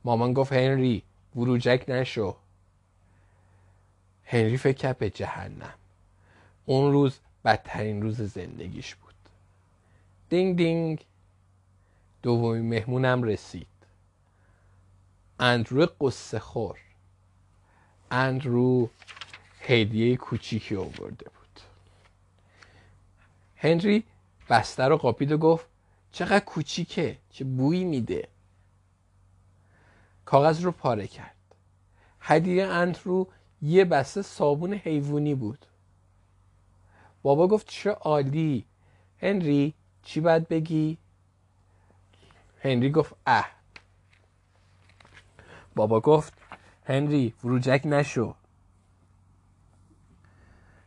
مامان 0.03 0.33
گفت 0.33 0.53
هنری 0.53 1.03
وروجک 1.35 1.85
نشو. 1.87 2.35
هنری 4.25 4.57
فکر 4.57 4.77
کرد 4.77 4.97
به 4.97 5.09
جهنم. 5.09 5.73
اون 6.65 6.91
روز 6.91 7.19
بدترین 7.45 8.01
روز 8.01 8.21
زندگیش 8.21 8.95
بود. 8.95 9.13
دینگ 10.29 10.57
دینگ. 10.57 11.05
دومین 12.21 12.69
مهمونم 12.69 13.23
رسید. 13.23 13.67
اندرو 15.39 15.85
قصه 16.01 16.39
خور. 16.39 16.79
اندرو 18.11 18.89
هدیه 19.61 20.17
کوچیکی 20.17 20.75
آورده 20.75 21.29
بود. 21.29 21.40
هنری 23.63 24.03
بستر 24.49 24.89
رو 24.89 24.97
قاپید 24.97 25.31
و 25.31 25.37
گفت 25.37 25.65
چقدر 26.11 26.39
کوچیکه 26.39 27.17
چه 27.29 27.45
بویی 27.45 27.83
میده. 27.83 28.27
کاغذ 30.25 30.61
رو 30.61 30.71
پاره 30.71 31.07
کرد. 31.07 31.35
هدیه 32.19 32.65
اندرو 32.65 33.27
یه 33.61 33.85
بسته 33.85 34.21
صابون 34.21 34.73
حیوانی 34.73 35.35
بود. 35.35 35.65
بابا 37.21 37.47
گفت 37.47 37.67
چه 37.69 37.91
عالی. 37.91 38.65
هنری 39.17 39.73
چی 40.03 40.19
باید 40.21 40.47
بگی؟ 40.47 40.97
هنری 42.61 42.91
گفت 42.91 43.15
اه. 43.25 43.51
بابا 45.75 45.99
گفت 45.99 46.33
هنری 46.85 47.33
فروجک 47.37 47.81
نشو. 47.85 48.35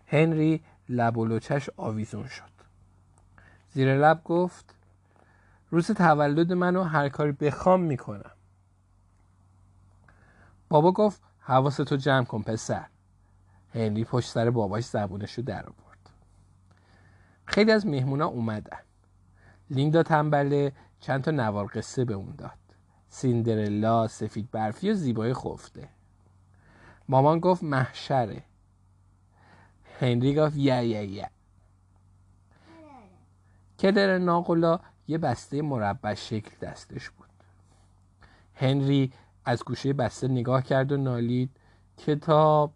هنری 0.07 0.61
لب 0.89 1.17
و 1.19 1.27
لچش 1.27 1.71
آویزون 1.77 2.29
شد. 2.29 2.54
زیر 3.75 3.97
لب 3.97 4.25
گفت 4.25 4.75
روز 5.71 5.91
تولد 5.91 6.53
منو 6.53 6.83
هر 6.83 7.09
کاری 7.09 7.33
بخوام 7.33 7.81
می‌کنم. 7.81 8.31
بابا 10.69 10.93
گفت 10.93 11.23
حواستو 11.41 11.97
جمع 11.97 12.25
کن 12.25 12.43
پسر. 12.43 12.87
هنری 13.75 14.05
پشت 14.05 14.31
سر 14.31 14.51
باباش 14.51 14.85
زبونشو 14.85 15.43
در 15.43 15.67
آورد. 15.67 16.11
خیلی 17.45 17.73
از 17.73 17.87
مهمونا 17.87 18.27
اومدن. 18.27 18.79
لیندا 19.71 20.03
تنبله 20.03 20.73
چند 21.01 21.25
تا 21.25 21.31
نوار 21.31 21.67
قصه 21.67 22.05
به 22.05 22.15
اون 22.15 22.35
داد. 22.39 22.59
سیندرلا 23.09 24.09
سفید 24.09 24.51
برفی 24.51 24.91
و 24.91 24.95
زیبای 24.95 25.35
خفته. 25.35 25.89
مامان 27.09 27.41
گفت 27.41 27.63
محشره. 27.63 28.43
هنری 30.01 30.35
گفت 30.35 30.57
یا 30.57 30.83
یا 30.83 31.03
یا 31.03 31.27
کدر 33.79 34.19
ناقلا 34.19 34.79
یه 35.09 35.19
بسته 35.19 35.63
مربع 35.63 36.15
شکل 36.15 36.51
دستش 36.61 37.11
بود. 37.11 37.29
هنری 38.55 39.13
از 39.45 39.65
گوشه 39.65 39.93
بسته 39.93 40.29
نگاه 40.29 40.63
کرد 40.63 40.93
و 40.93 40.97
نالید. 40.97 41.51
کتاب. 41.97 42.73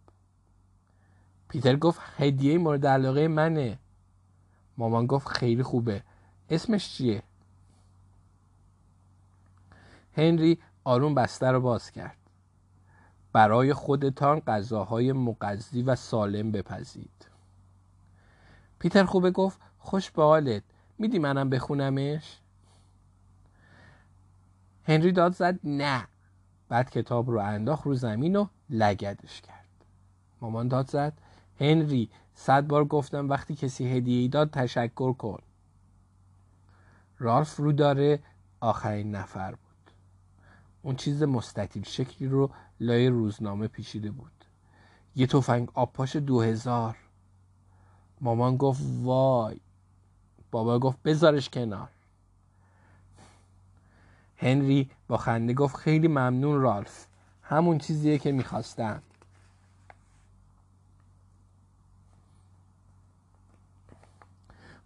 پیتر 1.49 1.77
گفت 1.77 2.01
هدیه 2.17 2.59
مورد 2.59 2.87
علاقه 2.87 3.29
منه. 3.29 3.79
مامان 4.77 5.07
گفت 5.07 5.29
خیلی 5.29 5.63
خوبه. 5.63 6.03
اسمش 6.51 6.95
چیه؟ 6.95 7.23
هنری 10.17 10.59
آروم 10.85 11.15
بسته 11.15 11.47
رو 11.47 11.61
باز 11.61 11.91
کرد. 11.91 12.17
برای 13.33 13.75
خودتان 13.75 14.41
غذاهای 14.41 15.13
مقضی 15.13 15.83
و 15.83 15.95
سالم 15.95 16.53
بپزید. 16.53 17.27
پیتر 18.79 19.05
خوبه 19.05 19.31
گفت 19.31 19.61
خوش 19.79 20.11
به 20.11 20.23
حالت 20.23 20.63
میدی 20.99 21.19
منم 21.19 21.51
بخونمش؟ 21.51 22.39
هنری 24.85 25.13
داد 25.13 25.35
زد 25.35 25.59
نه. 25.65 26.07
بعد 26.69 26.91
کتاب 26.91 27.31
رو 27.31 27.39
انداخت 27.39 27.87
رو 27.87 27.95
زمین 27.95 28.37
و 28.37 28.47
لگدش 28.71 29.41
کرد. 29.41 29.69
مامان 30.41 30.69
داد 30.69 30.91
زد 30.91 31.13
هنری 31.61 32.11
صد 32.35 32.67
بار 32.67 32.85
گفتم 32.85 33.29
وقتی 33.29 33.55
کسی 33.55 33.97
هدیه 33.97 34.29
داد 34.29 34.51
تشکر 34.51 35.13
کن. 35.13 35.39
رالف 37.19 37.57
رو 37.57 37.73
داره 37.73 38.23
آخرین 38.61 39.15
نفر 39.15 39.51
بود. 39.51 39.93
اون 40.83 40.97
چیز 40.97 41.23
مستطیل 41.23 41.85
شکلی 41.85 42.29
رو 42.29 42.51
لای 42.81 43.09
روزنامه 43.09 43.69
پیچیده 43.69 44.11
بود. 44.11 44.33
یه 45.17 45.27
تفنگ 45.27 45.69
آبپاش 45.75 46.17
دو 46.17 46.41
هزار 46.41 46.97
مامان 48.21 48.57
گفت 48.57 48.83
وای. 49.03 49.61
بابا 50.51 50.79
گفت 50.79 51.03
بذارش 51.03 51.51
کنار. 51.51 51.89
هنری 54.37 54.91
با 55.09 55.17
خنده 55.17 55.55
گفت 55.55 55.77
خیلی 55.77 56.09
ممنون 56.09 56.61
رالف. 56.61 57.07
همون 57.43 57.79
چیزیه 57.79 58.19
که 58.19 58.33
می‌خواستم. 58.33 59.03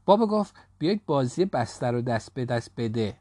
بابا 0.05 0.27
گفت 0.27 0.55
بیایید 0.79 1.07
بازی 1.07 1.45
بستر 1.45 1.93
رو 1.93 2.03
دست 2.03 2.35
به 2.35 2.45
دست 2.45 2.71
بده. 2.77 3.17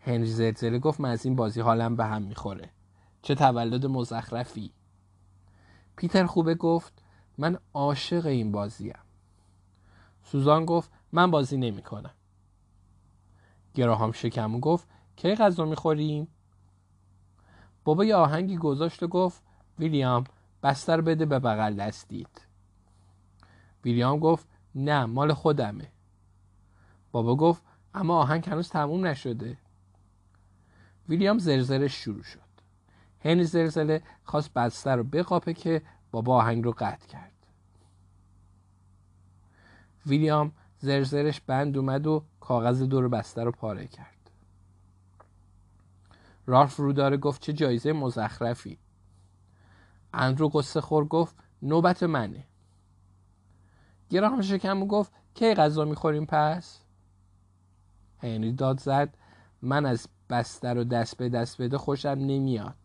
هنری 0.00 0.26
زلزله 0.26 0.78
گفت 0.78 1.00
من 1.00 1.10
از 1.10 1.24
این 1.24 1.36
بازی 1.36 1.60
حالم 1.60 1.96
به 1.96 2.04
هم 2.04 2.22
می‌خوره. 2.22 2.70
چه 3.22 3.34
تولد 3.34 3.86
مزخرفی. 3.86 4.72
پیتر 5.96 6.26
خوبه 6.26 6.54
گفت 6.54 6.92
من 7.38 7.58
عاشق 7.74 8.26
این 8.26 8.52
بازیم. 8.52 8.98
سوزان 10.32 10.64
گفت 10.64 10.90
من 11.12 11.30
بازی 11.30 11.56
نمی 11.56 11.82
کنم 11.82 12.14
گراهام 13.74 14.12
شکمو 14.12 14.60
گفت 14.60 14.88
کی 15.16 15.34
غذا 15.34 15.64
می‌خوریم؟ 15.64 16.28
بابا 17.84 18.04
یه 18.04 18.14
آهنگی 18.14 18.56
گذاشت 18.56 19.02
و 19.02 19.08
گفت 19.08 19.42
ویلیام 19.78 20.24
بستر 20.62 21.00
بده 21.00 21.26
به 21.26 21.38
بغل 21.38 21.74
دستید 21.74 22.40
ویلیام 23.84 24.18
گفت 24.18 24.48
نه 24.74 25.04
مال 25.04 25.32
خودمه. 25.32 25.88
بابا 27.12 27.36
گفت 27.36 27.62
اما 27.94 28.18
آهنگ 28.18 28.48
هنوز 28.48 28.68
تموم 28.68 29.06
نشده. 29.06 29.58
ویلیام 31.08 31.38
زرزرش 31.38 31.94
شروع 31.94 32.22
شد. 32.22 32.50
هنری 33.24 33.44
زرزله 33.44 34.02
خواست 34.24 34.52
بستر 34.54 34.96
رو 34.96 35.04
بقاپه 35.04 35.54
که 35.54 35.82
بابا 36.10 36.36
آهنگ 36.36 36.64
رو 36.64 36.72
قطع 36.72 37.06
کرد. 37.06 37.29
ویلیام 40.06 40.52
زرزرش 40.78 41.40
بند 41.40 41.76
اومد 41.76 42.06
و 42.06 42.24
کاغذ 42.40 42.82
دور 42.82 43.08
بستر 43.08 43.44
رو 43.44 43.52
پاره 43.52 43.86
کرد. 43.86 44.30
رالف 46.46 46.76
رو 46.76 46.92
داره 46.92 47.16
گفت 47.16 47.42
چه 47.42 47.52
جایزه 47.52 47.92
مزخرفی. 47.92 48.78
اندرو 50.14 50.48
قصه 50.48 50.80
خور 50.80 51.04
گفت 51.04 51.36
نوبت 51.62 52.02
منه. 52.02 52.44
گراهم 54.10 54.42
شکم 54.42 54.86
گفت 54.86 55.12
کی 55.34 55.54
غذا 55.54 55.84
می‌خوریم 55.84 56.26
پس؟ 56.26 56.80
هنری 58.18 58.52
داد 58.52 58.80
زد 58.80 59.16
من 59.62 59.86
از 59.86 60.08
بستر 60.30 60.78
و 60.78 60.84
دست 60.84 61.16
به 61.16 61.28
دست 61.28 61.62
بده 61.62 61.78
خوشم 61.78 62.08
نمیاد. 62.08 62.76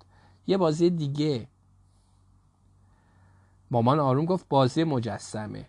یه 0.48 0.58
بازی 0.58 0.90
دیگه. 0.90 1.48
مامان 3.72 4.00
آروم 4.00 4.26
گفت 4.26 4.46
بازی 4.50 4.84
مجسمه. 4.84 5.68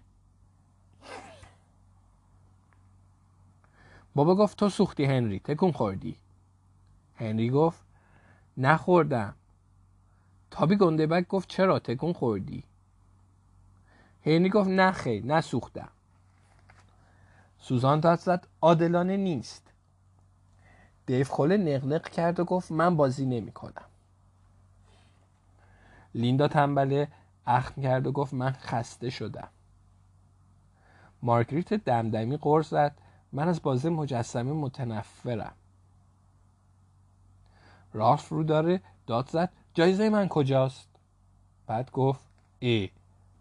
بابا 4.16 4.34
گفت 4.34 4.58
تو 4.58 4.68
سوختی 4.68 5.04
هنری 5.04 5.38
تکون 5.38 5.72
خوردی. 5.72 6.16
هنری 7.16 7.50
گفت 7.50 7.84
نخوردم. 8.56 9.34
تابی 10.50 10.76
گندبک 10.76 11.28
گفت 11.28 11.48
چرا 11.48 11.78
تکون 11.78 12.12
خوردی؟ 12.12 12.64
هنری 14.26 14.48
گفت 14.48 14.68
نه 14.68 14.92
خیر 14.92 15.26
نسوختم 15.26 15.88
سوزان 17.58 18.00
داد 18.00 18.18
زد 18.18 18.46
عادلانه 18.62 19.16
نیست. 19.16 19.72
دیو 21.06 21.24
خوله 21.24 21.56
نقنق 21.56 22.08
کرد 22.08 22.40
و 22.40 22.44
گفت 22.44 22.72
من 22.72 22.96
بازی 22.96 23.26
نمی 23.26 23.52
کنم. 23.52 23.84
لیندا 26.14 26.48
تنبله 26.48 27.08
اخم 27.46 27.82
کرد 27.82 28.06
و 28.06 28.12
گفت 28.12 28.34
من 28.34 28.52
خسته 28.52 29.10
شدم. 29.10 29.48
مارگریت 31.22 31.74
دمدمی 31.74 32.38
زد. 32.62 33.05
من 33.36 33.48
از 33.48 33.62
بازی 33.62 33.88
مجسمه 33.88 34.52
متنفرم. 34.52 35.54
رالف 37.92 38.28
رو 38.28 38.44
داره 38.44 38.80
داد 39.06 39.28
زد. 39.28 39.52
جایزه 39.74 40.08
من 40.08 40.28
کجاست؟ 40.28 40.88
بعد 41.66 41.90
گفت 41.90 42.24
ای 42.58 42.90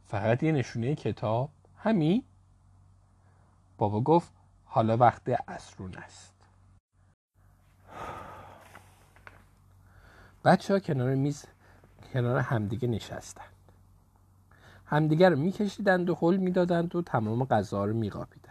فقط 0.05 0.43
یه 0.43 0.51
نشونه 0.51 0.95
کتاب. 0.95 1.49
همین؟ 1.77 2.23
بابا 3.77 4.01
گفت 4.01 4.31
حالا 4.65 4.97
وقت 4.97 5.29
اصرون 5.47 5.95
است. 5.95 6.33
بچه 10.45 10.73
ها 10.73 10.79
کنار 10.79 11.15
میز 11.15 11.45
کنار 12.13 12.37
همدیگه 12.37 12.87
نشستند 12.87 13.45
همدیگه 14.85 15.29
رو 15.29 15.35
میکشیدند 15.35 16.09
و 16.09 16.15
حل 16.15 16.37
می‌دادند 16.37 16.95
و 16.95 17.01
تمام 17.01 17.45
غذا 17.45 17.85
رو 17.85 17.93
میقاپیدند 17.93 18.44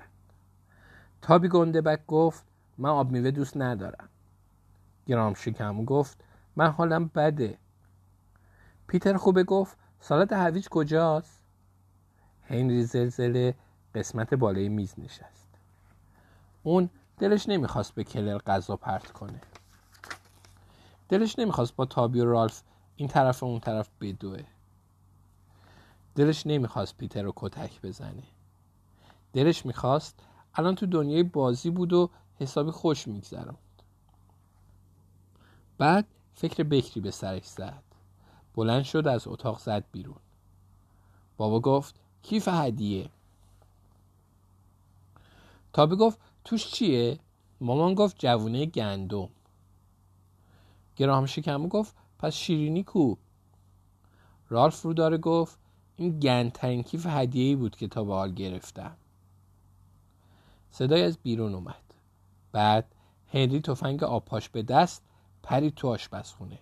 تابی 1.24 1.48
گندبک 1.48 2.06
گفت 2.06 2.44
من 2.78 2.90
آب 2.90 3.10
میوه 3.10 3.30
دوست 3.30 3.56
ندارم. 3.56 4.08
گرام 5.06 5.34
شکم 5.34 5.84
گفت 5.84 6.24
من 6.56 6.70
حالم 6.70 7.10
بده. 7.14 7.58
پیتر 8.87 9.16
خوبه 9.16 9.44
گفت 9.44 9.78
سالاد 10.00 10.32
هویج 10.32 10.68
کجاست؟ 10.68 11.42
هنری 12.42 12.84
زلزله 12.84 13.54
قسمت 13.94 14.34
بالای 14.34 14.68
میز 14.68 14.94
نشست. 14.98 15.48
اون 16.62 16.90
دلش 17.18 17.48
نمی‌خواست 17.48 17.94
به 17.94 18.04
کلر 18.04 18.38
غذا 18.38 18.76
پرت 18.76 19.12
کنه. 19.12 19.40
دلش 21.08 21.38
نمی‌خواست 21.38 21.76
با 21.76 21.84
تابی 21.84 22.20
و 22.20 22.24
رالف 22.24 22.62
این 22.96 23.08
طرف 23.08 23.42
و 23.42 23.46
اون 23.46 23.60
طرف 23.60 23.88
بدوه. 24.00 24.44
دلش 26.14 26.46
نمی‌خواست 26.46 26.96
پیتر 26.96 27.22
رو 27.22 27.32
کتک 27.37 27.82
بزنه. 27.82 28.22
دلش 29.32 29.66
می‌خواست 29.66 30.20
الان 30.54 30.74
تو 30.74 30.86
دنیای 30.86 31.22
بازی 31.22 31.70
بود 31.70 31.92
و 31.92 32.10
حسابی 32.40 32.70
خوش 32.70 33.08
میگذرم 33.08 33.56
بعد 35.78 36.06
فکر 36.34 36.62
بکری 36.62 37.00
به 37.00 37.10
سرش 37.10 37.44
زد. 37.44 37.82
بلند 38.54 38.82
شد 38.82 39.06
از 39.08 39.28
اتاق 39.28 39.58
زد 39.58 39.84
بیرون. 39.92 40.16
بابا 41.36 41.60
گفت 41.60 42.00
کیف 42.22 42.48
هدیه 42.48 43.10
تابی 45.72 45.96
گفت 45.96 46.18
توش 46.44 46.72
چیه؟ 46.72 47.18
مامان 47.60 47.94
گفت 47.94 48.16
جوونه 48.18 48.66
گندم. 48.66 49.28
گراهم 50.96 51.26
شکمو 51.26 51.68
گفت 51.68 51.96
پس 52.18 52.32
شیرینی 52.32 52.82
کو. 52.82 53.14
رالف 54.48 54.82
رو 54.82 54.94
داره 54.94 55.18
گفت 55.18 55.58
این 55.96 56.20
گندترین 56.20 56.82
کیف 56.82 57.06
هدیه‌ای 57.06 57.56
بود 57.56 57.76
که 57.76 57.88
تا 57.88 58.04
به 58.04 58.12
حال 58.14 58.32
گرفتم. 58.32 58.96
صدای 60.74 61.02
از 61.02 61.18
بیرون 61.18 61.54
اومد. 61.54 61.94
بعد 62.52 62.94
هنری 63.32 63.60
تفنگ 63.60 64.04
آبپاش 64.04 64.48
به 64.48 64.62
دست 64.62 65.02
پرید 65.42 65.74
تو 65.74 65.88
آشپزخونه. 65.88 66.58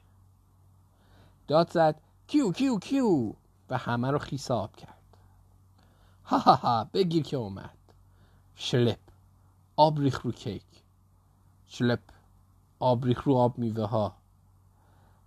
داد 1.49 1.71
زد 1.71 2.01
کیو 2.27 2.53
کیو 2.53 2.79
کیو؟ 2.79 3.33
و 3.71 3.79
همه 3.79 4.11
رو 4.11 4.19
خیس 4.19 4.51
آب 4.51 4.77
کرد. 4.77 5.17
ها 6.25 6.39
ها 6.39 6.55
ها 6.55 6.85
بگیر 6.85 7.23
که 7.23 7.37
اومد. 7.37 7.79
شلپ 8.55 8.99
آب 9.77 10.01
ریخت 10.01 10.21
رو 10.21 10.33
کیک. 10.33 10.65
شلپ 11.67 12.03
آب 12.79 13.05
ریخت 13.05 13.23
رو 13.23 13.35
آب 13.35 13.59
میوه 13.59 13.85
ها 13.85 14.15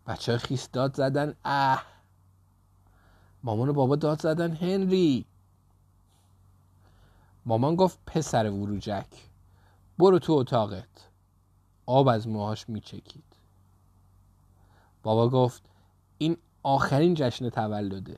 بچه 0.07 0.37
خیس 0.37 0.69
داد 0.71 0.95
زدن 0.95 1.35
اه. 1.45 1.85
مامان 3.43 3.69
و 3.69 3.73
بابا 3.73 3.95
داد 3.95 4.21
زدن 4.21 4.51
هنری. 4.51 5.25
مامان 7.45 7.75
گفت 7.75 7.99
پسر 8.05 8.49
وروجک 8.49 9.07
برو 9.99 10.19
تو 10.19 10.33
اتاقت. 10.33 11.09
آب 11.85 12.07
از 12.07 12.27
موهاش 12.27 12.69
میچکید. 12.69 13.23
بابا 15.03 15.29
گفت 15.29 15.63
این 16.17 16.37
آخرین 16.63 17.13
جشن 17.13 17.49
تولده. 17.49 18.17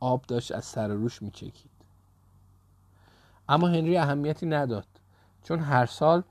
آب 0.00 0.22
داشت 0.22 0.52
از 0.52 0.64
سر 0.64 0.88
روش 0.88 1.22
میچکید. 1.22 1.70
اما 3.48 3.68
هنری 3.68 3.96
اهمیتی 3.96 4.46
نداد 4.46 4.86
چون 5.42 5.58
هر 5.58 5.86
سال 5.86 6.22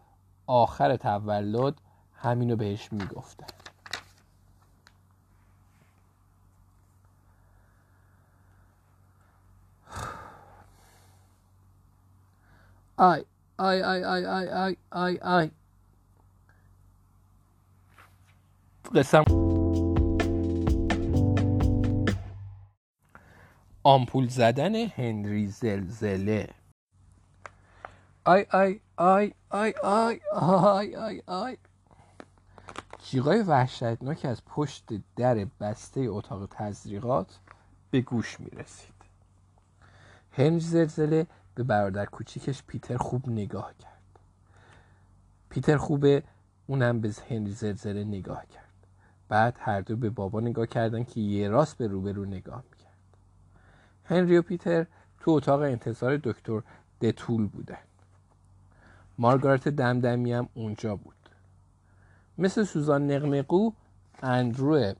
آخر 0.47 0.95
تولد 0.95 1.81
همینو 2.13 2.55
بهش 2.55 2.93
می‌گفتن. 2.93 3.68
آی 12.99 13.25
آی 13.57 13.81
آی 13.81 14.03
آی 14.03 14.25
آی 14.25 14.47
آی 14.47 14.77
آی 14.91 15.17
آی 15.17 15.51
قسمت 18.95 19.23
آمپول 23.83 24.27
زدن 24.27 24.75
هنری 24.75 25.47
زلزله 25.47 26.49
آی 28.25 28.45
آی 28.51 28.79
آی 28.97 29.33
آی 29.49 29.73
آی 29.83 30.19
آی 30.33 30.95
آی 30.95 31.21
آی 31.27 31.57
جیغای 33.03 33.41
وحشتناک 33.41 34.25
از 34.25 34.45
پشت 34.45 34.83
در 35.15 35.47
بسته 35.59 36.01
اتاق 36.01 36.45
تزریقات 36.51 37.39
به 37.91 38.01
گوش 38.01 38.39
می 38.39 38.49
رسید 38.49 38.93
هنری 40.31 40.59
زلزله 40.59 41.27
به 41.59 41.63
برادر 41.63 42.05
کوچیکش 42.05 42.63
پیتر 42.67 42.97
خوب 42.97 43.29
نگاه 43.29 43.73
کرد. 43.79 44.19
پیتر 45.49 45.77
خوبه 45.77 46.23
اونم 46.67 47.01
به 47.01 47.13
هنری 47.29 47.51
زلزله 47.51 48.03
نگاه 48.03 48.45
کرد. 48.45 48.87
بعد 49.29 49.57
هر 49.59 49.81
دو 49.81 49.95
به 49.95 50.09
بابا 50.09 50.39
نگاه 50.39 50.65
کردن 50.65 51.03
که 51.03 51.21
یه 51.21 51.49
راست 51.49 51.77
به 51.77 51.87
روبرو 51.87 52.25
نگاه 52.25 52.63
می‌کرد. 52.71 52.97
هنری 54.05 54.37
و 54.37 54.41
پیتر 54.41 54.85
تو 55.19 55.31
اتاق 55.31 55.61
انتظار 55.61 56.17
دکتر 56.17 56.61
دتول 57.01 57.47
بودن. 57.47 57.83
مارگارت 59.17 59.67
دمدمی 59.67 60.33
هم 60.33 60.49
اونجا 60.53 60.95
بود. 60.95 61.29
مثل 62.37 62.63
سوزان 62.63 63.11
نقنقو 63.11 63.71
اندرو 64.23 64.93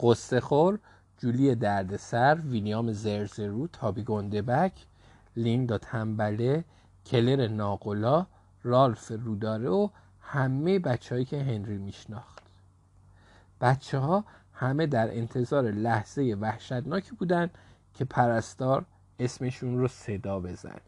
قصه 0.00 0.40
خور 0.40 0.78
جولی 1.18 1.54
دردسر 1.54 2.40
ویلیام 2.44 2.92
زرزرو 2.92 3.66
تابی 3.66 4.02
گندبک 4.02 4.72
لیندا 5.36 5.78
تنبله 5.78 6.64
کلر 7.06 7.48
ناقلا 7.48 8.26
رالف 8.62 9.10
روداره 9.10 9.68
و 9.68 9.88
همه 10.20 10.78
بچههایی 10.78 11.24
که 11.24 11.42
هنری 11.42 11.78
میشناخت. 11.78 12.42
بچه 13.60 13.98
ها 13.98 14.24
همه 14.52 14.86
در 14.86 15.16
انتظار 15.16 15.70
لحظه 15.70 16.36
وحشتناکی 16.40 17.12
بودن 17.12 17.50
که 17.94 18.04
پرستار 18.04 18.84
اسمشون 19.18 19.78
رو 19.78 19.88
صدا 19.88 20.40
بزنه. 20.40 20.80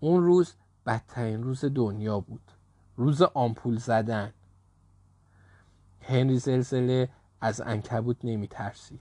اون 0.00 0.22
روز 0.22 0.54
بدترین 0.86 1.42
روز 1.42 1.64
دنیا 1.64 2.20
بود. 2.20 2.52
روز 2.96 3.22
آمپول 3.22 3.76
زدن. 3.76 4.32
هنری 6.00 6.38
زلزله 6.38 7.08
از 7.40 7.60
انکبوت 7.60 8.16
نمی 8.24 8.48
ترسید 8.48 9.00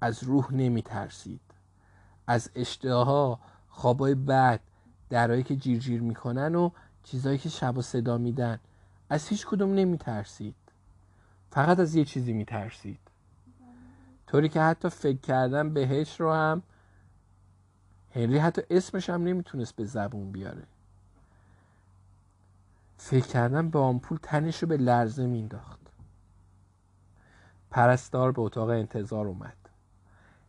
از 0.00 0.22
روح 0.22 0.52
نمی 0.52 0.82
ترسید 0.82 1.40
از 2.26 2.50
اشتها 2.54 3.40
خوابای 3.68 4.14
بد 4.14 4.60
درهایی 5.10 5.42
که 5.42 5.56
جیر 5.56 5.78
جیر 5.78 6.00
می‌کنن 6.00 6.54
و 6.54 6.70
چیزهایی 7.02 7.38
که 7.38 7.48
شب 7.48 7.78
و 7.78 7.82
صدا 7.82 8.18
میدن. 8.18 8.58
از 9.08 9.28
هیچ 9.28 9.46
کدوم 9.46 9.74
نمی 9.74 9.98
ترسید 9.98 10.54
فقط 11.50 11.80
از 11.80 11.94
یه 11.94 12.04
چیزی 12.04 12.32
می 12.32 12.44
ترسید 12.44 12.98
طوری 14.26 14.48
که 14.48 14.60
حتی 14.60 14.88
فکر 14.88 15.20
کردن 15.20 15.74
بهش 15.74 16.20
رو 16.20 16.32
هم 16.32 16.62
هنری 18.14 18.38
حتی 18.38 18.62
اسمش 18.70 19.10
هم 19.10 19.22
نمی‌تونست 19.22 19.76
به 19.76 19.84
زبون 19.84 20.32
بیاره. 20.32 20.62
فکر 22.96 23.26
کردن 23.26 23.70
به 23.70 23.78
آمپول 23.78 24.18
تنش 24.22 24.62
رو 24.62 24.68
به 24.68 24.76
لرزه 24.76 25.26
مینداخت 25.26 25.80
پرستار 27.70 28.32
به 28.32 28.42
اتاق 28.42 28.68
انتظار 28.68 29.26
اومد. 29.26 29.56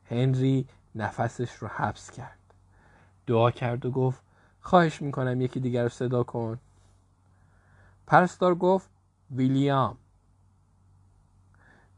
هنری 0.06 0.68
نفسش 0.98 1.54
رو 1.54 1.68
حبس 1.68 2.12
کرد. 2.12 2.40
دعا 3.28 3.52
کرد 3.52 3.86
و 3.86 3.92
گفت 3.92 4.22
خواهش 4.62 5.02
می‌کنم 5.02 5.42
یکی 5.42 5.60
دیگر 5.60 5.84
رو 5.84 5.90
صدا 5.90 6.24
کن. 6.24 6.60
پرستار 8.08 8.56
گفت 8.56 8.90
ویلیام. 9.32 9.98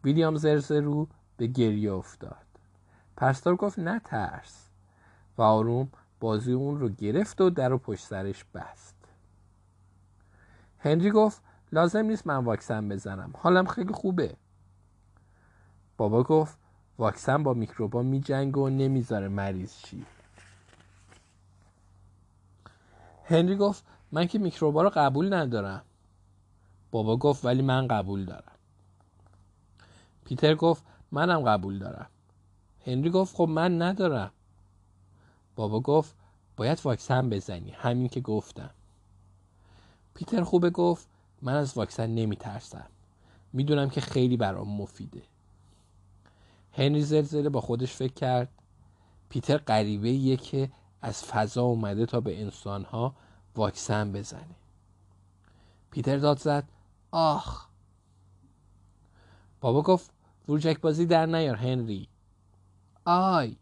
ویلیام 0.04 0.36
زرزرو 0.36 1.08
به 1.38 1.48
گریه 1.48 1.94
افتاد. 1.94 2.46
پرستار 3.18 3.56
گفت 3.56 3.80
نه 3.80 4.00
ترس. 4.00 4.70
و 5.38 5.42
آروم 5.42 5.92
بازی 6.20 6.54
اون 6.54 6.80
رو 6.80 6.90
گرفت 6.90 7.42
و 7.42 7.50
در 7.50 7.74
و 7.74 7.78
پشت 7.78 8.06
سرش 8.06 8.46
بست. 8.54 8.96
هنری 10.80 11.12
گفت 11.12 11.42
لازم 11.72 12.06
نیست 12.06 12.28
من 12.28 12.44
واکسن 12.44 12.90
بزنم. 12.90 13.34
حالم 13.38 13.66
خیلی 13.66 13.94
خوبه. 13.94 14.36
بابا 15.98 16.24
گفت 16.24 16.58
واکسن 17.00 17.44
با 17.44 17.54
میکروبا 17.54 18.02
میجنگ 18.02 18.58
و 18.58 18.70
نمی‌ذاره 18.70 19.28
مریض 19.28 19.74
شی 19.86 20.06
هنری 23.26 23.56
گفت 23.56 23.86
من 24.12 24.28
که 24.28 24.40
میکروبا 24.40 24.84
رو 24.84 24.92
قبول 24.96 25.34
ندارم. 25.34 25.82
بابا 26.92 27.18
گفت 27.18 27.46
ولی 27.46 27.62
من 27.62 27.88
قبول 27.88 28.26
دارم. 28.26 28.52
پیتر 30.26 30.56
گفت 30.56 30.84
منم 31.12 31.42
قبول 31.42 31.80
دارم. 31.80 32.10
هنری 32.86 33.10
گفت 33.10 33.36
خب 33.36 33.48
من 33.50 33.82
ندارم. 33.82 34.32
بابا 35.56 35.80
گفت 35.80 36.16
باید 36.58 36.82
واکسن 36.84 37.30
بزنی. 37.30 37.72
همین 37.72 38.08
که 38.08 38.22
گفتم. 38.22 38.70
پیتر 40.14 40.44
خوبه 40.44 40.70
گفت 40.70 41.08
من 41.42 41.56
از 41.56 41.78
واکسن 41.78 42.10
نمی 42.10 42.36
ترسم 42.36 42.88
می‌دونم 43.54 43.90
که 43.90 44.02
خیلی 44.02 44.38
برام 44.38 44.82
مفیده. 44.82 45.22
هنری 46.74 47.02
زلزله 47.02 47.50
با 47.50 47.62
خودش 47.62 47.94
فکر 47.94 48.14
کرد. 48.14 48.50
پیتر 49.30 49.58
غریبه 49.58 50.38
که 50.38 50.72
از 51.02 51.24
فضا 51.24 51.64
اومده 51.64 52.06
تا 52.06 52.20
به 52.20 52.42
انسانها 52.42 53.16
واکسن 53.56 54.12
بزنه. 54.12 54.56
پیتر 55.92 56.18
داد 56.18 56.40
زد 56.40 56.64
آخ. 57.12 57.68
بابا 59.62 59.82
گفت 59.82 60.12
ورجک 60.50 60.80
بازی 60.82 61.06
در 61.06 61.26
نیار 61.26 61.56
هنری. 61.56 62.08
آی. 63.06 63.58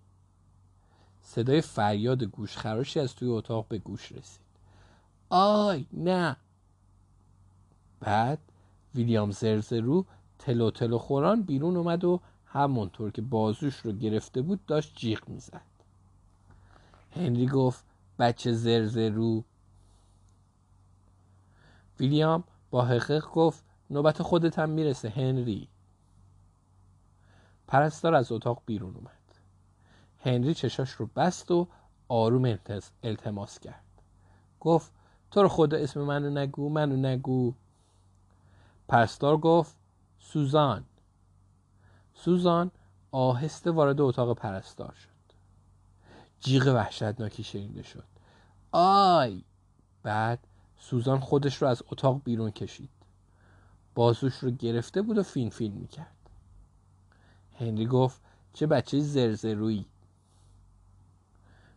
صدای 1.22 1.62
فریاد 1.62 2.24
گوشخراشی 2.24 3.00
از 3.00 3.16
توی 3.16 3.28
اتاق 3.28 3.68
به 3.68 3.78
گوش 3.78 4.12
رسید. 4.12 4.48
آی 5.30 5.88
نه. 5.94 6.38
بعد 8.00 8.40
ویلیام 8.96 9.32
زرزرو 9.32 10.06
تلو 10.40 10.72
تلو 10.72 10.98
خوران 10.98 11.44
بیرون 11.44 11.78
اومد 11.78 12.04
و 12.04 12.22
همونطور 12.50 13.12
که 13.12 13.22
بازوش 13.22 13.76
رو 13.76 13.92
گرفته 13.92 14.42
بود 14.42 14.66
داشت 14.66 14.96
جیغ 14.96 15.30
می‌زد. 15.30 15.62
هنری 17.16 17.48
گفت 17.48 17.86
بچه 18.20 18.54
زرزرو. 18.54 19.44
ویلیام 22.00 22.44
با 22.70 22.86
حقیق 22.86 23.26
گفت 23.26 23.64
نوبت 23.90 24.22
خودت 24.22 24.60
هم 24.60 24.70
می‌رسه 24.70 25.10
هنری. 25.10 25.68
پرستار 27.68 28.16
از 28.16 28.32
اتاق 28.32 28.62
بیرون 28.66 28.96
اومد. 28.96 29.12
هنری 30.20 30.54
چشاش 30.54 30.92
رو 30.92 31.06
بست 31.16 31.52
و 31.52 31.68
آروم 32.08 32.58
التماس 33.04 33.60
کرد. 33.60 33.84
گفت 34.60 34.92
تو 35.32 35.42
رو 35.42 35.48
خدا 35.48 35.78
اسم 35.78 36.02
منو 36.02 36.30
نگو 36.30 36.70
منو 36.70 36.96
نگو. 36.96 37.54
پرستار 38.88 39.38
گفت 39.38 39.76
سوزان. 40.20 40.86
سوزان 42.20 42.72
آهسته 43.12 43.72
وارد 43.72 44.02
اتاق 44.02 44.38
پرستار 44.38 44.94
شد. 44.94 45.34
جیغ 46.40 46.68
وحشتناکی 46.76 47.44
شنیده 47.44 47.84
شد. 47.84 48.04
آی! 48.72 49.44
بعد 50.04 50.40
سوزان 50.78 51.20
خودش 51.20 51.62
رو 51.62 51.68
از 51.68 51.84
اتاق 51.92 52.22
بیرون 52.24 52.52
کشید. 52.52 52.90
بازوش 53.96 54.38
رو 54.38 54.52
گرفته 54.52 55.02
بود 55.02 55.18
و 55.18 55.24
فین 55.24 55.50
فین 55.50 55.74
می‌کرد. 55.74 56.16
هنری 57.60 57.86
گفت 57.86 58.22
چه 58.54 58.68
بچه 58.68 59.00
زرزرویی. 59.00 59.86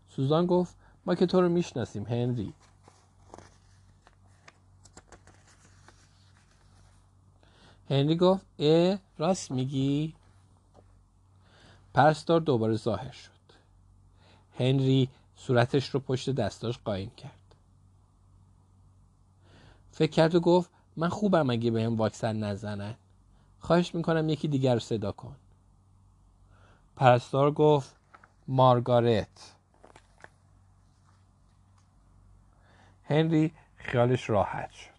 سوزان 0.08 0.46
گفت 0.46 0.76
ما 1.06 1.14
که 1.14 1.26
تو 1.26 1.40
رو 1.40 1.48
می‌شناسیم 1.48 2.04
هنری. 2.04 2.54
هنری 7.90 8.16
گفت 8.16 8.46
اه 8.58 8.98
راست 9.18 9.50
میگی؟ 9.50 10.14
پرستار 11.94 12.40
دوباره 12.40 12.76
ظاهر 12.76 13.10
شد. 13.12 13.30
هنری 14.58 15.08
صورتش 15.36 15.88
رو 15.88 16.00
پشت 16.00 16.30
دستاش 16.30 16.78
قایم 16.78 17.10
کرد. 17.10 17.54
فکر 19.92 20.10
کرد 20.10 20.34
و 20.34 20.40
گفت 20.40 20.70
من 20.96 21.08
خوبم 21.08 21.50
اگه 21.50 21.70
بهم 21.70 21.96
واکسن 21.96 22.36
نزنن. 22.36 22.94
خواهش 23.58 23.94
می‌کنم 23.94 24.28
یکی 24.28 24.48
دیگر 24.48 24.74
رو 24.74 24.80
صدا 24.80 25.12
کن. 25.12 25.36
پرستار 26.96 27.50
گفت 27.50 27.96
مارگارت. 28.48 29.54
هنری 33.04 33.52
خیالش 33.76 34.30
راحت 34.30 34.70
شد. 34.70 34.90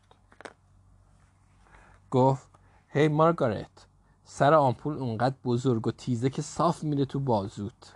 گفت 2.11 2.47
هی 2.87 3.07
hey 3.07 3.11
مارگارت 3.11 3.87
سر 4.33 4.53
آمپول 4.53 4.97
اونقدر 4.97 5.35
بزرگ 5.45 5.87
و 5.87 5.91
تیزه 5.91 6.29
که 6.29 6.41
صاف 6.41 6.83
میره 6.83 7.05
تو 7.05 7.19
بازوت. 7.19 7.95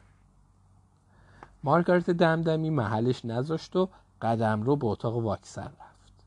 مارگارت 1.63 2.10
دمدمی 2.10 2.69
محلش 2.69 3.26
نذاشت 3.26 3.76
و 3.76 3.89
قدم 4.21 4.63
رو 4.63 4.76
به 4.76 4.88
اتاق 4.88 5.17
واکسن 5.17 5.71
رفت. 5.80 6.26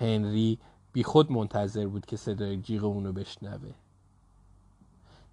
هنری 0.00 0.58
خود 1.04 1.32
منتظر 1.32 1.86
بود 1.86 2.06
که 2.06 2.16
صدای 2.16 2.56
جیغ 2.56 2.84
اونو 2.84 3.12
بشنوه. 3.12 3.74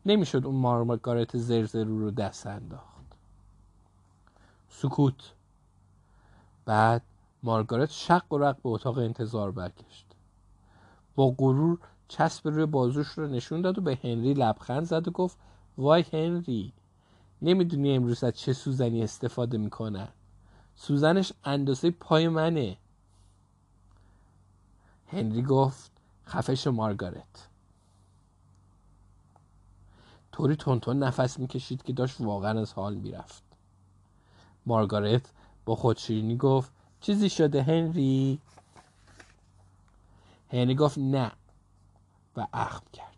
نمی‌شد 0.05 0.45
اون 0.45 0.55
مارگارت 0.55 1.37
زرزرو 1.37 1.99
رو 1.99 2.11
دست 2.11 2.47
انداخت. 2.47 3.15
سکوت. 4.69 5.33
بعد 6.65 7.01
مارگارت 7.43 7.89
شق 7.89 8.33
و 8.33 8.37
رق 8.37 8.55
به 8.55 8.69
اتاق 8.69 8.97
انتظار 8.97 9.51
برگشت. 9.51 10.05
با 11.15 11.35
غرور 11.37 11.79
چسب 12.07 12.47
روی 12.47 12.65
بازوش 12.65 13.07
رو 13.07 13.27
نشون 13.27 13.61
داد 13.61 13.77
و 13.77 13.81
به 13.81 13.99
هنری 14.03 14.33
لبخند 14.33 14.83
زد 14.83 15.07
و 15.07 15.11
گفت 15.11 15.37
وای 15.77 16.05
هنری 16.13 16.73
نمی‌دونی 17.41 17.95
امروز 17.95 18.23
از 18.23 18.33
چه 18.33 18.53
سوزنی 18.53 19.03
استفاده 19.03 19.57
می‌کنن 19.57 20.07
سوزنش 20.75 21.33
اندازه 21.43 21.91
پای 21.91 22.27
منه. 22.27 22.77
هنری 25.07 25.41
گفت 25.41 25.91
خفش 26.27 26.67
مارگارت. 26.67 27.47
طوری 30.31 30.55
تونتون 30.55 31.03
نفس 31.03 31.39
می‌کشید 31.39 31.83
که 31.83 31.93
داشت 31.93 32.21
واقعا 32.21 32.61
از 32.61 32.73
حال 32.73 32.95
می‌رفت. 32.95 33.43
مارگارت 34.65 35.31
با 35.65 35.75
خودشیرینی 35.75 36.37
گفت 36.37 36.71
چیزی 37.01 37.29
شده 37.29 37.63
هنری؟ 37.63 38.39
هنری 40.51 40.75
گفت 40.75 40.97
نه. 40.97 41.31
و 42.37 42.47
اخم 42.53 42.83
کرد. 42.93 43.17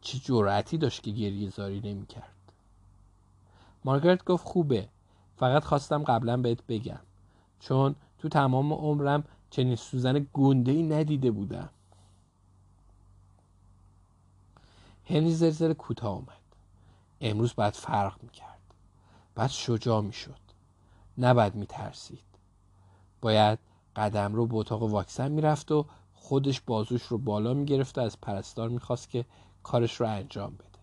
چه 0.00 0.18
جرأتی 0.18 0.78
داشت 0.78 1.02
که 1.02 1.10
گریه 1.10 1.50
زاری 1.50 1.80
نمی 1.80 2.06
کرد؟ 2.06 2.34
مارگارت 3.84 4.24
گفت 4.24 4.44
خوبه. 4.46 4.88
فقط 5.36 5.64
خواستم 5.64 6.02
قبلا 6.02 6.36
بهت 6.36 6.66
بگم. 6.66 7.00
چون 7.60 7.94
تو 8.18 8.28
تمام 8.28 8.72
عمرم 8.72 9.24
چنین 9.50 9.76
سوزن 9.76 10.26
گنده 10.32 10.72
ای 10.72 10.82
ندیده 10.82 11.30
بودم. 11.30 11.70
هنری 15.06 15.34
زلزل 15.34 15.72
کوتاه 15.72 16.16
آمد. 16.16 16.28
امروز 17.20 17.54
باید 17.54 17.74
فرق 17.74 18.22
می‌کرد 18.22 18.60
بعد 19.34 19.50
شجاع 19.50 20.00
می‌شد 20.00 20.40
نباید 21.18 21.54
میترسید 21.54 22.24
باید 23.20 23.58
قدم 23.96 24.34
رو 24.34 24.46
به 24.46 24.56
اتاق 24.56 24.82
واکسن 24.82 25.32
می‌رفت 25.32 25.72
و 25.72 25.86
خودش 26.24 26.60
بازوش 26.60 27.02
رو 27.02 27.18
بالا 27.18 27.54
می‌گرفت 27.54 27.98
و 27.98 28.00
از 28.00 28.20
پرستار 28.20 28.68
می‌خواست 28.68 29.10
که 29.10 29.24
کارش 29.62 30.00
رو 30.00 30.08
انجام 30.08 30.54
بده. 30.54 30.78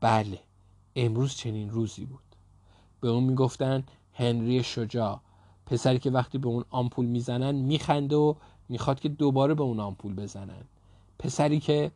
بله 0.00 0.40
امروز 0.96 1.34
چنین 1.34 1.70
روزی 1.70 2.04
بود. 2.04 2.36
به 3.00 3.08
اون 3.08 3.24
می‌گفتن 3.24 3.84
هنری 4.14 4.62
شجاع. 4.62 5.20
پسری 5.66 5.98
که 5.98 6.10
وقتی 6.10 6.38
به 6.38 6.48
اون 6.48 6.64
آمپول 6.70 7.06
می‌زنن 7.06 7.54
میخنده 7.54 8.16
و 8.16 8.34
می‌خواد 8.68 9.00
که 9.00 9.08
دوباره 9.08 9.54
به 9.54 9.62
اون 9.62 9.80
آمپول 9.80 10.14
بزنن. 10.14 10.64
پسری 11.18 11.60
که 11.60 11.90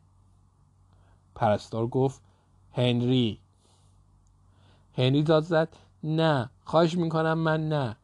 پرستار 1.34 1.86
گفت 1.86 2.22
هنری. 2.72 3.40
هنری 4.94 5.22
داد 5.22 5.42
زد 5.42 5.76
نه 6.04 6.50
خواهش 6.64 6.96
می‌کنم 6.96 7.38
من 7.38 7.68
نه. 7.68 7.96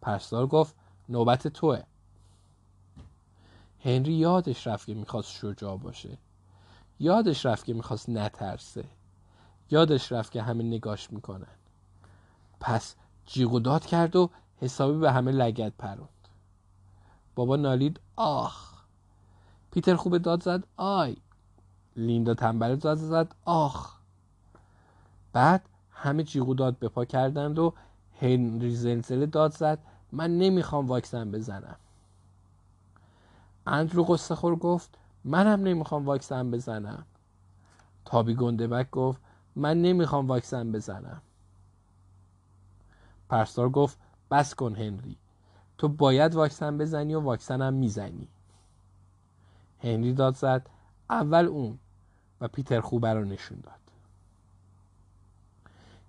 پرستار 0.00 0.46
گفت 0.46 0.74
نوبت 1.08 1.48
توه. 1.48 1.82
هنری 3.84 4.12
یادش 4.12 4.66
رفت 4.66 4.86
که 4.86 4.94
می‌خواست 4.94 5.30
شجاع 5.30 5.78
باشه. 5.78 6.18
یادش 7.00 7.46
رفت 7.46 7.64
که 7.64 7.74
می‌خواست 7.74 8.08
نترسه. 8.08 8.84
یادش 9.70 10.12
رفت 10.12 10.32
که 10.32 10.42
همه 10.42 10.64
نگاش 10.64 11.12
می‌کنن. 11.12 11.56
پس 12.60 12.94
جیغ 13.26 13.52
و 13.52 13.60
داد 13.60 13.86
کرد 13.86 14.16
و 14.16 14.30
حسابی 14.60 14.98
به 14.98 15.12
همه 15.12 15.32
لگت 15.32 15.72
پروند. 15.78 16.08
بابا 17.34 17.56
نالید 17.56 18.00
آخ. 18.16 18.74
پیتر 19.70 19.96
خوب 19.96 20.18
داد 20.18 20.42
زد 20.42 20.64
آی. 20.76 21.16
لیندا 21.96 22.34
تنبل 22.34 22.76
داد 22.76 22.98
زد 22.98 23.34
آخ. 23.44 23.94
بعد 25.32 25.68
همه 25.90 26.22
جیغ 26.22 26.48
و 26.48 26.54
داد 26.54 26.78
به 26.78 26.88
پا 26.88 27.04
کردند 27.04 27.58
و 27.58 27.74
هنری 28.20 28.76
زلزله 28.76 29.26
داد 29.26 29.52
زد. 29.52 29.78
من 30.12 30.38
نمی‌خوام 30.38 30.86
واکسن 30.86 31.30
بزنم. 31.30 31.76
اندرو 33.66 34.04
قصه 34.04 34.34
خور 34.34 34.56
گفت 34.56 34.98
منم 35.24 35.60
نمی‌خوام 35.60 36.06
واکسن 36.06 36.50
بزنم. 36.50 37.04
تابی 38.04 38.34
گندبک 38.34 38.90
گفت 38.90 39.20
من 39.56 39.82
نمی‌خوام 39.82 40.26
واکسن 40.26 40.72
بزنم. 40.72 41.22
پرستار 43.28 43.68
گفت 43.68 43.98
بس 44.30 44.54
کن 44.54 44.74
هنری. 44.76 45.16
تو 45.78 45.88
باید 45.88 46.34
واکسن 46.34 46.78
بزنی 46.78 47.14
و 47.14 47.20
واکسن 47.20 47.62
هم 47.62 47.74
می‌زنی. 47.74 48.28
هنری 49.82 50.12
داد 50.12 50.34
زد 50.34 50.66
اول 51.10 51.44
اون 51.44 51.78
و 52.40 52.48
پیتر 52.48 52.80
خوبه 52.80 53.12
رو 53.12 53.24
نشون 53.24 53.58
داد. 53.60 53.74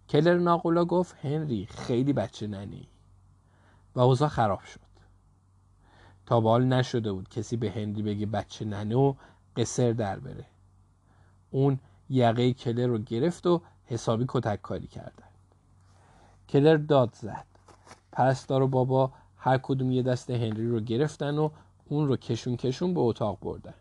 کلر 0.10 0.38
ناقولا 0.38 0.86
گفت 0.86 1.26
هنری 1.26 1.66
خیلی 1.66 2.14
بچه 2.14 2.48
ننی. 2.48 2.88
و 3.96 4.00
اوضاع 4.00 4.30
خراب 4.30 4.62
شد. 4.62 4.80
تا 6.26 6.42
به 6.42 6.50
حال 6.50 6.66
نشده 6.66 7.12
بود 7.12 7.30
کسی 7.30 7.58
به 7.58 7.72
هنری 7.72 8.02
بگه 8.02 8.26
بچه 8.26 8.66
و 8.96 9.14
قصر 9.56 9.92
در 9.92 10.20
بره. 10.20 10.46
اون 11.52 11.80
یقه 12.10 12.54
کلر 12.54 12.88
رو 12.88 12.98
گرفت 12.98 13.48
و 13.48 13.62
حسابی 13.86 14.26
کتک 14.28 14.62
کاری 14.62 14.88
کردن 14.88 15.28
کلر 16.50 16.78
داد 16.78 17.14
زد. 17.14 17.46
پرستار 18.12 18.62
و 18.62 18.68
بابا 18.68 19.12
هر 19.38 19.58
کدوم 19.58 19.92
یه 19.92 20.04
دست 20.04 20.30
هنری 20.30 20.70
رو 20.70 20.80
گرفتن 20.80 21.38
و 21.38 21.50
اون 21.86 22.08
رو 22.08 22.18
کشون 22.18 22.58
کشون 22.58 22.94
به 22.94 23.00
اتاق 23.00 23.40
بردن. 23.42 23.74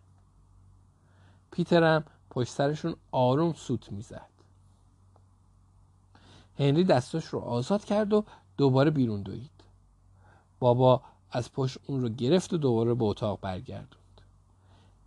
پیترم 1.50 2.04
پشت 2.30 2.52
سرشون 2.52 2.96
آروم 3.12 3.52
سوت 3.52 3.92
می‌زد. 3.92 4.28
هنری 6.59 6.85
دستاش 6.85 7.24
رو 7.24 7.38
آزاد 7.38 7.85
کرد 7.85 8.12
و 8.12 8.24
دوباره 8.57 8.90
بیرون 8.90 9.22
دوید. 9.22 9.50
بابا 10.59 11.02
از 11.35 11.53
پشت 11.53 11.79
اون 11.87 12.03
رو 12.03 12.09
گرفت 12.09 12.53
و 12.53 12.57
دوباره 12.57 12.94
به 12.94 13.05
اتاق 13.05 13.40
برگردوند. 13.40 14.20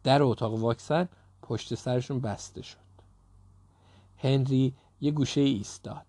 در 0.04 0.24
اتاق 0.24 0.54
واکسن 0.54 1.10
پشت 1.42 1.76
سرشون 1.76 2.20
بسته 2.20 2.62
شد. 2.62 2.78
هنری 4.18 4.74
یه 5.02 5.12
گوشه 5.12 5.42
ایستاد. 5.42 6.06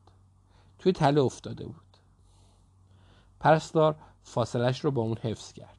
توی 0.78 0.92
تله 0.92 1.20
افتاده 1.20 1.66
بود. 1.66 1.96
پرستار 3.40 3.96
فاصلش 4.22 4.80
رو 4.80 4.90
با 4.90 5.02
اون 5.02 5.16
حفظ 5.22 5.52
کرد. 5.52 5.78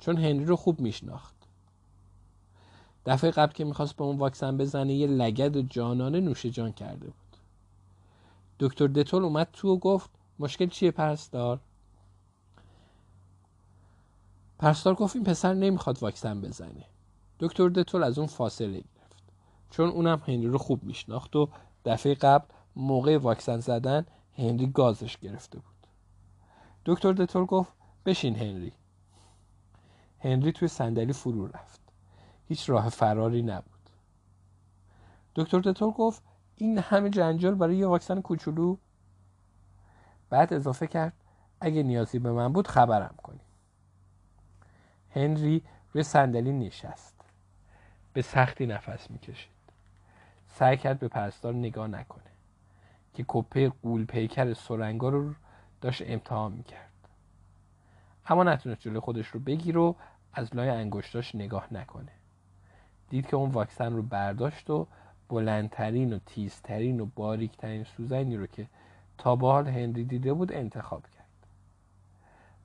چون 0.00 0.16
هنری 0.16 0.44
رو 0.44 0.56
خوب 0.56 0.80
میشناخت. 0.80 1.34
دفعه 3.06 3.30
قبل 3.30 3.52
که 3.52 3.64
می‌خواست 3.64 3.96
به 3.96 4.04
اون 4.04 4.18
واکسن 4.18 4.56
بزنه 4.56 4.94
یه 4.94 5.06
لگد 5.06 5.56
و 5.56 5.62
جانانه 5.62 6.20
نوش 6.20 6.46
جان 6.46 6.72
کرده 6.72 7.06
بود. 7.06 7.36
دکتر 8.60 8.86
دتول 8.86 9.22
اومد 9.22 9.48
تو 9.52 9.68
و 9.68 9.78
گفت 9.78 10.10
مشکل 10.38 10.66
چیه 10.66 10.90
پرستار؟ 10.90 11.60
پرستار 14.58 14.94
گفت 14.94 15.16
این 15.16 15.24
پسر 15.24 15.54
نمی‌خواد 15.54 16.02
واکسن 16.02 16.40
بزنه. 16.40 16.84
دکتر 17.40 17.68
دتول 17.68 18.02
از 18.02 18.18
اون 18.18 18.26
فاصله 18.26 18.80
گرفت. 18.80 19.16
چون 19.70 19.88
اونم 19.88 20.22
هنری 20.26 20.46
رو 20.46 20.58
خوب 20.58 20.84
میشناخت 20.84 21.36
و 21.36 21.48
دفعه 21.84 22.14
قبل 22.14 22.46
موقع 22.76 23.18
واکسن 23.18 23.60
زدن 23.60 24.06
هنری 24.36 24.66
گازش 24.66 25.16
گرفته 25.16 25.58
بود. 25.58 25.86
دکتر 26.86 27.12
دتول 27.12 27.44
گفت 27.44 27.72
بشین 28.06 28.36
هنری. 28.36 28.72
هنری 30.18 30.52
توی 30.52 30.68
صندلی 30.68 31.12
فرو 31.12 31.46
رفت. 31.46 31.80
هیچ 32.44 32.70
راه 32.70 32.88
فراری 32.88 33.42
نبود. 33.42 33.90
دکتر 35.34 35.58
دتول 35.58 35.90
گفت 35.90 36.22
این 36.56 36.78
همه 36.78 37.10
جنجال 37.10 37.54
برای 37.54 37.76
یه 37.76 37.86
واکسن 37.86 38.20
کوچولو؟ 38.20 38.76
بعد 40.30 40.52
اضافه 40.52 40.86
کرد 40.86 41.12
اگه 41.60 41.82
نیازی 41.82 42.18
به 42.18 42.32
من 42.32 42.52
بود 42.52 42.68
خبرم 42.68 43.14
کنی. 43.22 43.40
هنری 45.14 45.62
روی 45.92 46.02
صندلی 46.02 46.52
نشست. 46.52 47.14
به 48.12 48.22
سختی 48.22 48.66
نفس 48.66 49.10
می‌کشید. 49.10 49.50
سعی 50.48 50.76
کرد 50.76 50.98
به 50.98 51.08
پرستار 51.08 51.54
نگاه 51.54 51.88
نکنه 51.88 52.22
که 53.14 53.24
کپه 53.28 53.68
قول 53.68 54.04
پیکر 54.04 54.54
سرنگا 54.54 55.08
رو 55.08 55.34
داشت 55.80 56.02
امتحان 56.06 56.52
می‌کرد. 56.52 56.88
اما 58.26 58.44
نتونست 58.44 58.80
جلوی 58.80 59.00
خودش 59.00 59.26
رو 59.26 59.40
بگیر 59.40 59.78
و 59.78 59.96
از 60.32 60.56
لای 60.56 60.68
انگشتاش 60.68 61.34
نگاه 61.34 61.74
نکنه. 61.74 62.12
دید 63.08 63.26
که 63.26 63.36
اون 63.36 63.50
واکسن 63.50 63.92
رو 63.92 64.02
برداشت 64.02 64.70
و 64.70 64.86
بلندترین 65.28 66.12
و 66.12 66.18
تیزترین 66.26 67.00
و 67.00 67.06
باریکترین 67.06 67.84
سوزنی 67.84 68.36
رو 68.36 68.46
که 68.46 68.66
تا 69.18 69.36
به 69.36 69.46
حال 69.46 69.68
هنری 69.68 70.04
دیده 70.04 70.32
بود 70.32 70.52
انتخاب 70.52 71.02
کرد. 71.02 71.46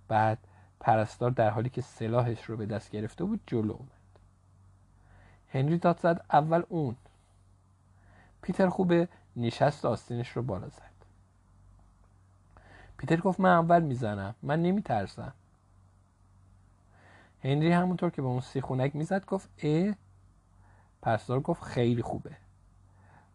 بعد 0.07 0.37
پرستار 0.83 1.31
در 1.31 1.49
حالی 1.49 1.69
که 1.69 1.81
سلاحش 1.81 2.43
رو 2.43 2.57
به 2.57 2.65
دست 2.65 2.91
گرفته 2.91 3.23
بود 3.23 3.41
جلو 3.47 3.71
اومد. 3.71 4.19
هنری 5.49 5.77
داد 5.77 5.99
زد 5.99 6.25
اول 6.33 6.63
اون. 6.69 6.95
پیتر 8.41 8.69
خوبه 8.69 9.07
نشست 9.35 9.85
آستینش 9.85 10.29
رو 10.29 10.43
بالا 10.43 10.69
زد. 10.69 10.91
پیتر 12.97 13.17
گفت 13.17 13.39
من 13.39 13.49
اول 13.49 13.83
می‌زنم. 13.83 14.35
من 14.41 14.61
نمیترسم. 14.61 15.33
هنری 17.43 17.71
همونطور 17.71 18.09
که 18.09 18.21
به 18.21 18.27
اون 18.27 18.41
سیخونک 18.41 18.95
می‌زد 18.95 19.25
گفت 19.25 19.49
اه. 19.57 19.95
پرستار 21.01 21.39
گفت 21.39 21.63
خیلی 21.63 22.01
خوبه. 22.01 22.37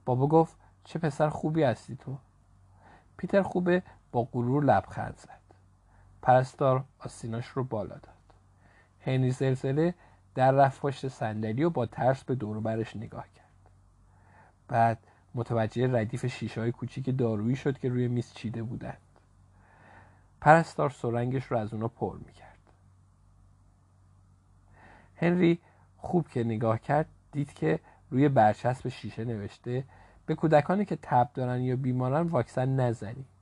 بابا 0.04 0.26
گفت 0.26 0.56
چه 0.84 0.98
پسر 0.98 1.28
خوبی 1.28 1.62
هستی 1.62 1.96
تو. 1.96 2.18
پیتر 3.16 3.42
خوبه 3.42 3.82
با 4.12 4.22
غرور 4.22 4.64
لبخند 4.64 5.16
زد. 5.16 5.47
پرستار 6.22 6.84
آستیناش 6.98 7.46
رو 7.46 7.64
بالا 7.64 7.94
داد. 7.94 8.14
هنری 9.00 9.30
زلزله 9.30 9.94
در 10.34 10.52
رفت 10.52 10.80
پشت 10.80 11.08
صندلی 11.08 11.64
و 11.64 11.70
با 11.70 11.86
ترس 11.86 12.24
به 12.24 12.34
دور 12.34 12.60
برش 12.60 12.96
نگاه 12.96 13.28
کرد. 13.34 13.70
بعد 14.68 14.98
متوجه 15.34 15.98
ردیف 15.98 16.26
شیشه 16.26 16.60
های 16.60 16.72
کوچیک 16.72 17.18
دارویی 17.18 17.56
شد 17.56 17.78
که 17.78 17.88
روی 17.88 18.08
میز 18.08 18.32
چیده 18.32 18.62
بودند. 18.62 18.98
پرستار 20.40 20.90
سرنگش 20.90 21.44
رو 21.44 21.58
از 21.58 21.74
اونا 21.74 21.88
پر 21.88 22.18
می‌کرد. 22.26 22.58
هنری 25.16 25.60
خوب 25.96 26.28
که 26.28 26.44
نگاه 26.44 26.78
کرد 26.78 27.06
دید 27.32 27.52
که 27.52 27.80
روی 28.10 28.28
برچسب 28.28 28.88
شیشه 28.88 29.24
نوشته 29.24 29.84
به 30.26 30.34
کودکانی 30.34 30.84
که 30.84 30.98
تب 31.02 31.30
دارن 31.34 31.60
یا 31.60 31.76
بیمارن 31.76 32.26
واکسن 32.26 32.80
نزنید. 32.80 33.37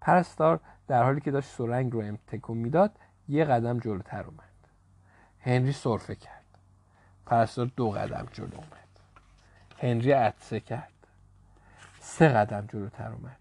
پرستار 0.00 0.60
در 0.86 1.02
حالی 1.02 1.20
که 1.20 1.30
داشت 1.30 1.48
سرنگ 1.48 1.92
رو 1.92 2.16
تکون 2.26 2.58
می‌داد 2.58 2.98
یه 3.28 3.44
قدم 3.44 3.78
جلوتر 3.78 4.24
اومد. 4.24 4.42
هنری 5.40 5.72
صرفه 5.72 6.14
کرد. 6.14 6.44
پرستار 7.26 7.70
دو 7.76 7.90
قدم 7.90 8.28
جلو 8.32 8.54
اومد. 8.54 8.88
هنری 9.78 10.12
عطسه 10.12 10.60
کرد. 10.60 10.92
سه 12.00 12.28
قدم 12.28 12.66
جلوتر 12.66 13.12
اومد. 13.12 13.38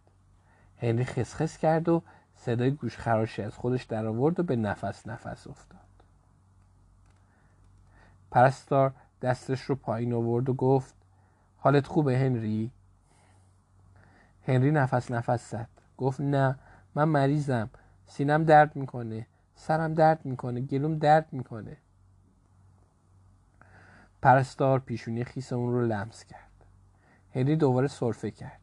هنری 0.82 1.06
خسخس 1.06 1.58
کرد 1.58 1.90
و 1.90 2.04
صدای 2.36 2.72
گوش 2.72 2.98
خراشی 2.98 3.42
از 3.42 3.56
خودش 3.56 3.84
در 3.84 4.06
آورد 4.06 4.40
و 4.40 4.44
به 4.44 4.56
نفس 4.56 5.08
نفس 5.08 5.48
افتاد. 5.48 5.80
پرستار 8.32 8.94
دستش 9.22 9.62
رو 9.62 9.76
پایین 9.76 10.14
آورد 10.14 10.50
و 10.50 10.54
گفت 10.54 10.96
حالت 11.58 11.88
خوبه 11.88 12.18
هنری؟ 12.18 12.72
هنری 14.48 14.72
نفس 14.72 15.12
نفس 15.12 15.52
زد. 15.52 15.70
گفت 15.98 16.22
نه 16.22 16.60
من 16.96 17.04
مریضم. 17.04 17.70
سینم 18.06 18.44
درد 18.44 18.76
می‌کنه. 18.76 19.28
سرم 19.56 19.94
درد 19.94 20.26
می‌کنه. 20.26 20.62
گلوم 20.62 20.98
درد 20.98 21.34
می‌کنه. 21.34 21.78
پرستار 24.22 24.80
پیشونی 24.80 25.24
خیس 25.24 25.54
اون 25.54 25.74
رو 25.74 25.86
لمس 25.86 26.26
کرد. 26.26 26.52
هنری 27.36 27.56
دوباره 27.56 27.88
صرفه 27.88 28.32
کرد. 28.32 28.62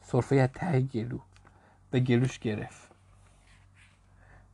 صرفه 0.00 0.36
از 0.36 0.48
ته 0.54 0.80
گلو. 0.80 1.18
به 1.90 2.00
گلوش 2.00 2.38
گرفت. 2.38 2.92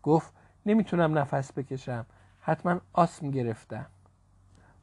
گفت 0.02 0.34
نمی‌تونم 0.66 1.18
نفس 1.18 1.52
بکشم. 1.52 2.06
حتما 2.40 2.80
آسم 2.92 3.30
گرفتم. 3.30 3.87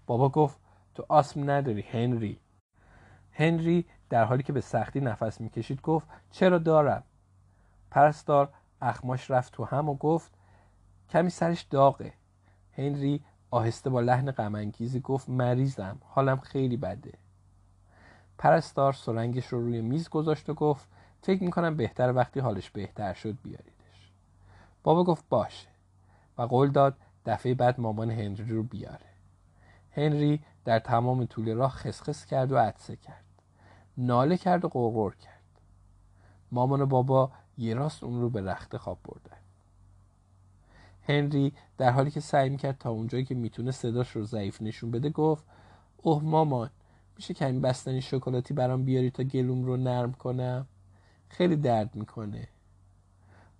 بابا 0.05 0.29
گفت 0.29 0.59
تو 0.95 1.05
آسم 1.09 1.49
نداری 1.49 1.81
هنری. 1.81 2.39
هنری 3.31 3.85
در 4.09 4.25
حالی 4.25 4.43
که 4.43 4.53
به 4.53 4.61
سختی 4.61 4.99
نفس 4.99 5.41
می‌کشید 5.41 5.81
گفت 5.81 6.07
چرا 6.31 6.57
دارم؟ 6.57 7.03
پرستار 7.91 8.49
اخماش 8.81 9.31
رفت 9.31 9.53
تو 9.53 9.65
هم 9.65 9.89
و 9.89 9.95
گفت 9.95 10.31
کمی 11.09 11.29
سرش 11.29 11.61
داغه. 11.61 12.13
هنری 12.77 13.21
آهسته 13.51 13.89
با 13.89 14.01
لحن 14.01 14.31
غمانگیزی 14.31 14.99
گفت 14.99 15.29
مریضم 15.29 15.97
حالم 16.03 16.37
خیلی 16.37 16.77
بده. 16.77 17.13
پرستار 18.37 18.93
سرنگش 18.93 19.47
رو 19.47 19.61
روی 19.61 19.81
میز 19.81 20.09
گذاشت 20.09 20.49
و 20.49 20.53
گفت 20.53 20.87
فکر 21.21 21.43
می‌کنم 21.43 21.77
بهتر 21.77 22.13
وقتی 22.13 22.39
حالش 22.39 22.69
بهتر 22.69 23.13
شد 23.13 23.37
بیاریدش. 23.43 24.11
بابا 24.83 25.03
گفت 25.03 25.25
باشه. 25.29 25.67
و 26.37 26.41
قول 26.41 26.71
داد 26.71 26.97
دفعه 27.25 27.53
بعد 27.53 27.79
مامان 27.79 28.11
هنری 28.11 28.55
رو 28.55 28.63
بیاره. 28.63 29.09
هنری 29.91 30.41
در 30.65 30.79
تمام 30.79 31.25
طول 31.25 31.55
راه 31.55 31.71
خسخس 31.71 32.25
کرد 32.25 32.51
و 32.51 32.57
عطسه 32.57 32.95
کرد. 32.95 33.24
ناله 33.97 34.37
کرد 34.37 34.65
و 34.65 34.67
قرقر 34.67 35.15
کرد. 35.15 35.41
مامان 36.51 36.81
و 36.81 36.85
بابا 36.85 37.31
یه 37.57 37.73
راست 37.73 38.03
اون 38.03 38.21
رو 38.21 38.29
به 38.29 38.41
رخت 38.41 38.77
خواب 38.77 38.99
بردن. 39.03 39.37
هنری 41.07 41.53
در 41.77 41.91
حالی 41.91 42.11
که 42.11 42.19
سعی 42.19 42.49
می‌کرد 42.49 42.77
تا 42.77 42.89
اونجایی 42.89 43.25
که 43.25 43.35
می‌تونه 43.35 43.71
صداش 43.71 44.11
رو 44.11 44.23
ضعیف 44.23 44.61
نشون 44.61 44.91
بده 44.91 45.09
گفت 45.09 45.45
اوه 45.97 46.23
مامان 46.23 46.69
میشه 47.15 47.33
کمی 47.33 47.59
بستنی 47.59 48.01
شکلاتی 48.01 48.53
برام 48.53 48.85
بیاری 48.85 49.11
تا 49.11 49.23
گلوم 49.23 49.65
رو 49.65 49.77
نرم 49.77 50.13
کنم؟ 50.13 50.67
خیلی 51.29 51.55
درد 51.55 51.95
می‌کنه. 51.95 52.47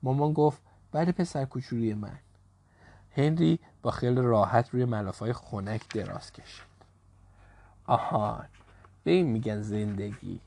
مامان 0.03 0.33
گفت 0.33 0.61
بعد 0.91 1.11
پسر 1.11 1.45
کوچولوی 1.45 1.93
من. 1.93 2.19
هنری 3.11 3.59
با 3.81 3.91
خیلی 3.91 4.21
راحت 4.21 4.69
روی 4.69 4.85
ملافای 4.85 5.33
خنک 5.33 5.89
دراز 5.89 6.31
کشید. 6.31 6.65
آهان. 7.85 8.45
به 9.05 9.11
این 9.11 9.27
میگن 9.27 9.61
زندگی. 9.61 10.39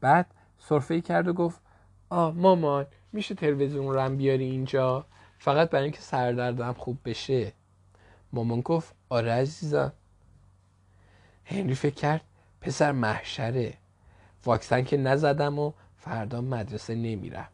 بعد 0.00 0.26
صرفه 0.58 1.00
کرد 1.00 1.28
و 1.28 1.32
گفت 1.32 1.60
آه 2.08 2.34
مامان 2.34 2.86
میشه 3.12 3.34
تلویزیون 3.34 3.94
رم 3.94 4.16
بیاری 4.16 4.44
اینجا؟ 4.44 5.06
فقط 5.38 5.70
برای 5.70 5.84
اینکه 5.84 6.00
سردردم 6.00 6.72
خوب 6.72 6.98
بشه. 7.04 7.52
مامان 8.32 8.60
گفت 8.60 8.94
آره 9.08 9.32
عزیزم. 9.32 9.92
هنری 11.44 11.74
فکر 11.74 11.94
کرد 11.94 12.20
پسر 12.60 12.92
محشره. 12.92 13.74
واکسن 14.44 14.84
که 14.84 14.96
نزدم 14.96 15.58
و 15.58 15.72
فردا 15.96 16.40
مدرسه 16.40 16.94
نمیرم. 16.94 17.48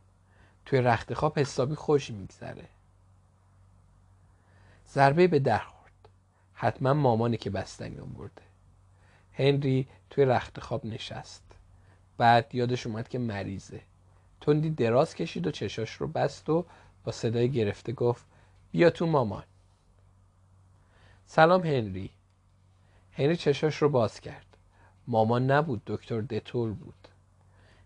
توی 0.66 0.80
رخت 0.80 1.14
خواب 1.14 1.38
حسابی 1.38 1.74
خوش 1.74 2.10
میگذره. 2.10 2.68
ضربه 4.88 5.26
به 5.26 5.38
در 5.38 5.58
خورد. 5.58 6.08
حتما 6.54 6.94
مامانی 6.94 7.36
که 7.36 7.50
بستنی 7.50 7.96
برده 7.96 8.53
هنری 9.34 9.88
توی 10.10 10.24
رخت 10.24 10.60
خواب 10.60 10.86
نشست. 10.86 11.42
بعد 12.18 12.54
یادش 12.54 12.86
اومد 12.86 13.08
که 13.08 13.18
مریضه. 13.18 13.80
تندی 14.40 14.70
دراز 14.70 15.14
کشید 15.14 15.46
و 15.46 15.50
چشاش 15.50 15.92
رو 15.92 16.06
بست 16.08 16.48
و 16.48 16.64
با 17.04 17.12
صدای 17.12 17.50
گرفته 17.50 17.92
گفت 17.92 18.24
بیا 18.72 18.90
تو 18.90 19.06
مامان. 19.06 19.44
سلام 21.26 21.62
هنری. 21.62 22.10
هنری 23.12 23.36
چشاش 23.36 23.82
رو 23.82 23.88
باز 23.88 24.20
کرد. 24.20 24.46
مامان 25.06 25.50
نبود 25.50 25.82
دکتر 25.86 26.20
دتول 26.20 26.72
بود. 26.72 27.08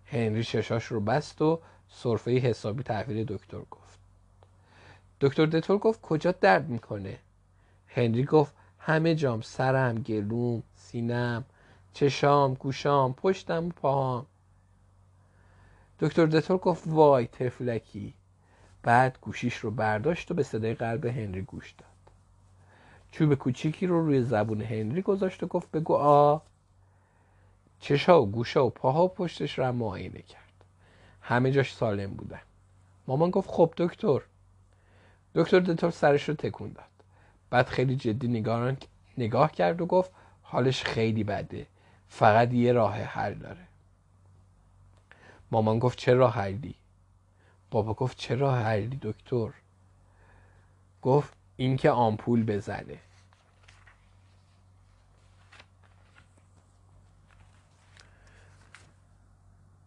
هنری 0.06 0.44
چشاش 0.44 0.84
رو 0.84 1.00
بست 1.00 1.42
و 1.42 1.60
صرفه 1.88 2.30
حسابی 2.30 2.82
تحویل 2.82 3.24
دکتر 3.24 3.60
گفت. 3.70 3.98
دکتر 5.20 5.46
دتول 5.46 5.78
گفت 5.78 6.00
کجا 6.00 6.32
درد 6.32 6.68
می‌کنه؟ 6.68 7.18
هنری 7.88 8.24
گفت 8.24 8.54
همه 8.88 9.14
جام 9.14 9.40
سرم 9.40 9.94
گلوم 9.94 10.62
سینم 10.76 11.44
چشام 11.92 12.54
گوشام 12.54 13.14
پشتم 13.14 13.66
و 13.66 13.68
پاهام. 13.68 14.26
دکتر 16.00 16.26
دتول 16.26 16.56
گفت 16.56 16.82
وای 16.86 17.26
تفلکی. 17.26 18.14
بعد 18.82 19.18
گوشیش 19.20 19.56
رو 19.56 19.70
برداشت 19.70 20.30
و 20.30 20.34
به 20.34 20.42
صدای 20.42 20.74
قلب 20.74 21.06
هنری 21.06 21.42
گوش 21.42 21.70
داد. 21.78 21.88
چوب 23.10 23.34
کوچیکی 23.34 23.86
رو 23.86 24.06
روی 24.06 24.22
زبون 24.22 24.62
هنری 24.62 25.02
گذاشت 25.02 25.42
و 25.42 25.46
گفت 25.46 25.70
بگو 25.70 25.94
آ. 25.94 26.38
چشا 27.80 28.22
و 28.22 28.30
گوشا 28.30 28.66
و 28.66 28.70
پاها 28.70 29.04
و 29.04 29.08
پشتش 29.08 29.58
رو 29.58 29.72
معاینه 29.72 30.22
کرد. 30.22 30.64
همه 31.20 31.50
جاش 31.50 31.74
سالم 31.74 32.14
بودن. 32.14 32.42
مامان 33.06 33.30
گفت 33.30 33.50
خب 33.50 33.74
دکتر. 33.76 34.20
دکتر 35.34 35.60
دتور 35.60 35.90
سرش 35.90 36.28
رو 36.28 36.34
تکون 36.34 36.72
داد. 36.72 36.87
بعد 37.50 37.66
خیلی 37.66 37.96
جدی 37.96 38.28
نگاه, 38.28 38.72
نگاه 39.18 39.52
کرد 39.52 39.80
و 39.80 39.86
گفت 39.86 40.10
حالش 40.42 40.82
خیلی 40.82 41.24
بده. 41.24 41.66
فقط 42.08 42.52
یه 42.52 42.72
راه 42.72 42.94
حل 42.94 43.34
داره. 43.34 43.66
مامان 45.50 45.78
گفت 45.78 45.98
چه 45.98 46.14
راه 46.14 46.34
حلی؟ 46.34 46.74
بابا 47.70 47.94
گفت 47.94 48.18
چه 48.18 48.34
راه 48.34 48.58
حلی 48.58 48.98
دکتر؟ 49.02 49.50
گفت 51.02 51.32
اینکه 51.56 51.90
آمپول 51.90 52.44
بزنه. 52.44 52.98